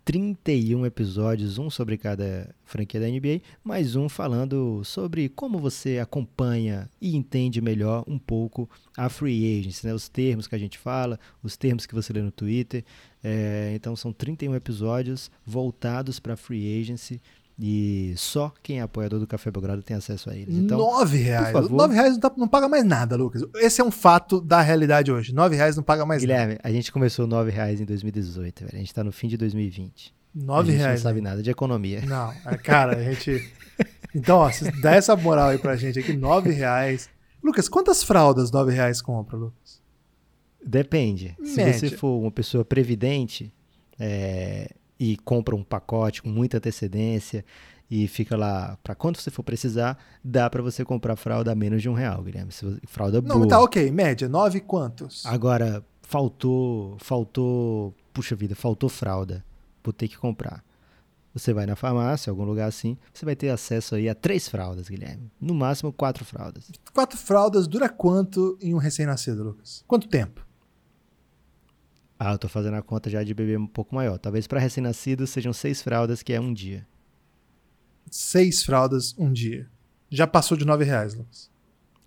[0.06, 6.90] 31 episódios, um sobre cada franquia da NBA, mais um falando sobre como você acompanha
[7.00, 8.68] e entende melhor um pouco
[8.98, 9.94] a free agency, né?
[9.94, 12.84] os termos que a gente fala, os termos que você lê no Twitter.
[13.24, 17.22] É, então são 31 episódios voltados para free agency
[17.62, 20.56] e só quem é apoiador do Café Belgrado tem acesso a eles.
[20.56, 21.52] Então, Nove reais.
[21.52, 21.76] por favor.
[21.78, 23.44] Nove reais não, tá- não paga mais nada, Lucas.
[23.56, 25.34] Esse é um fato da realidade hoje.
[25.34, 28.76] Nove reais não paga mais Guilherme, a gente começou 9 reais em 2018, velho.
[28.76, 30.14] A gente tá no fim de 2020.
[30.34, 30.48] nada.
[30.48, 31.04] Nove a gente reais.
[31.04, 31.30] não sabe né?
[31.32, 32.02] nada de economia.
[32.06, 33.52] Não, é, cara, a gente.
[34.16, 37.10] Então, ó, se dá essa moral aí pra gente aqui, nove reais.
[37.44, 39.82] Lucas, quantas fraldas nove reais compra, Lucas?
[40.66, 41.36] Depende.
[41.44, 41.74] Se Média.
[41.74, 43.54] você for uma pessoa previdente
[44.00, 47.46] é, e compra um pacote com muita antecedência
[47.90, 51.82] e fica lá para quando você for precisar, dá para você comprar fralda a menos
[51.82, 52.52] de um real, Guilherme.
[52.86, 53.48] Fralda Não, boa.
[53.48, 55.26] tá ok, média, nove quantos?
[55.26, 59.44] Agora, faltou, faltou, puxa vida, faltou fralda.
[59.84, 60.64] Vou ter que comprar.
[61.34, 64.90] Você vai na farmácia, algum lugar assim, você vai ter acesso aí a três fraldas,
[64.90, 65.32] Guilherme.
[65.40, 66.72] No máximo quatro fraldas.
[66.94, 69.84] Quatro fraldas dura quanto em um recém-nascido, Lucas?
[69.88, 70.46] Quanto tempo?
[72.22, 74.18] Ah, eu tô fazendo a conta já de bebê um pouco maior.
[74.18, 76.86] Talvez para recém-nascido sejam seis fraldas, que é um dia.
[78.12, 79.70] Seis fraldas um dia.
[80.10, 81.50] Já passou de nove reais, Lucas.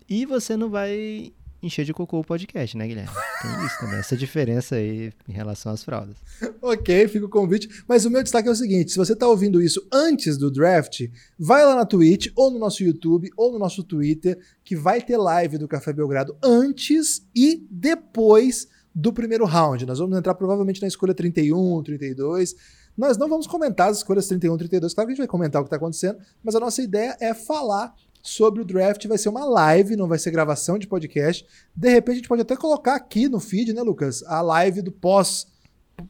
[0.06, 1.32] E você não vai
[1.62, 3.10] encher de cocô o podcast, né, Guilherme?
[3.40, 6.16] Tem isso também, essa diferença aí em relação às fraldas.
[6.60, 7.82] Ok, fica o convite.
[7.88, 11.08] Mas o meu destaque é o seguinte: se você está ouvindo isso antes do draft,
[11.38, 15.16] vai lá na Twitch, ou no nosso YouTube, ou no nosso Twitter, que vai ter
[15.16, 19.84] live do Café Belgrado antes e depois do primeiro round.
[19.86, 22.54] Nós vamos entrar provavelmente na escolha 31, 32.
[22.96, 24.92] Nós não vamos comentar as escolhas 31, 32.
[24.94, 27.32] Claro que a gente vai comentar o que está acontecendo, mas a nossa ideia é
[27.32, 29.06] falar sobre o draft.
[29.06, 31.46] Vai ser uma live, não vai ser gravação de podcast.
[31.74, 34.22] De repente, a gente pode até colocar aqui no feed, né, Lucas?
[34.24, 35.50] A live do pós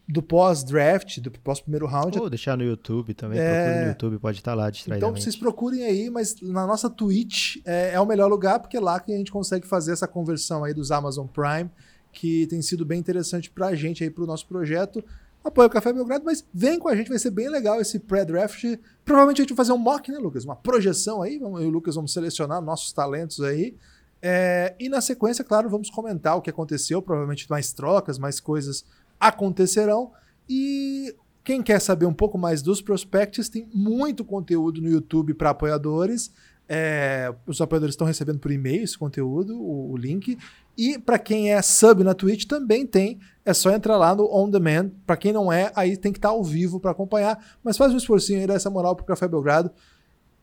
[0.09, 2.19] do pós-draft, do pós-primeiro round.
[2.19, 3.65] Ou deixar no YouTube também, É.
[3.65, 5.23] procura no YouTube, pode estar lá Então distraidamente.
[5.23, 8.99] vocês procurem aí, mas na nossa Twitch é, é o melhor lugar, porque é lá
[9.01, 11.69] que a gente consegue fazer essa conversão aí dos Amazon Prime,
[12.13, 15.03] que tem sido bem interessante pra gente aí, pro nosso projeto.
[15.45, 18.63] Apoia o Café Belgrado, mas vem com a gente, vai ser bem legal esse pré-draft.
[19.05, 20.45] Provavelmente a gente vai fazer um mock, né, Lucas?
[20.45, 23.75] Uma projeção aí, eu e o Lucas vamos selecionar nossos talentos aí.
[24.21, 28.85] É, e na sequência, claro, vamos comentar o que aconteceu, provavelmente mais trocas, mais coisas
[29.19, 30.13] acontecerão.
[30.49, 35.51] E quem quer saber um pouco mais dos prospects, tem muito conteúdo no YouTube para
[35.51, 36.33] apoiadores.
[36.69, 40.39] É, os apoiadores estão recebendo por e-mail esse conteúdo, o, o link.
[40.77, 43.19] E para quem é sub na Twitch também tem.
[43.45, 44.91] É só entrar lá no On Demand.
[45.07, 47.39] Para quem não é, aí tem que estar ao vivo para acompanhar.
[47.63, 49.71] Mas faz um esforcinho aí, dá essa moral pro Café Belgrado.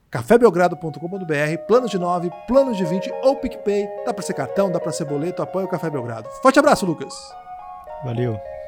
[0.10, 3.88] cafébelgrado.com.br, planos de 9, planos de 20 ou PicPay.
[4.06, 6.30] Dá para ser cartão, dá para ser boleto, apoia o Café Belgrado.
[6.42, 7.14] Forte abraço, Lucas!
[8.04, 8.59] Valeu.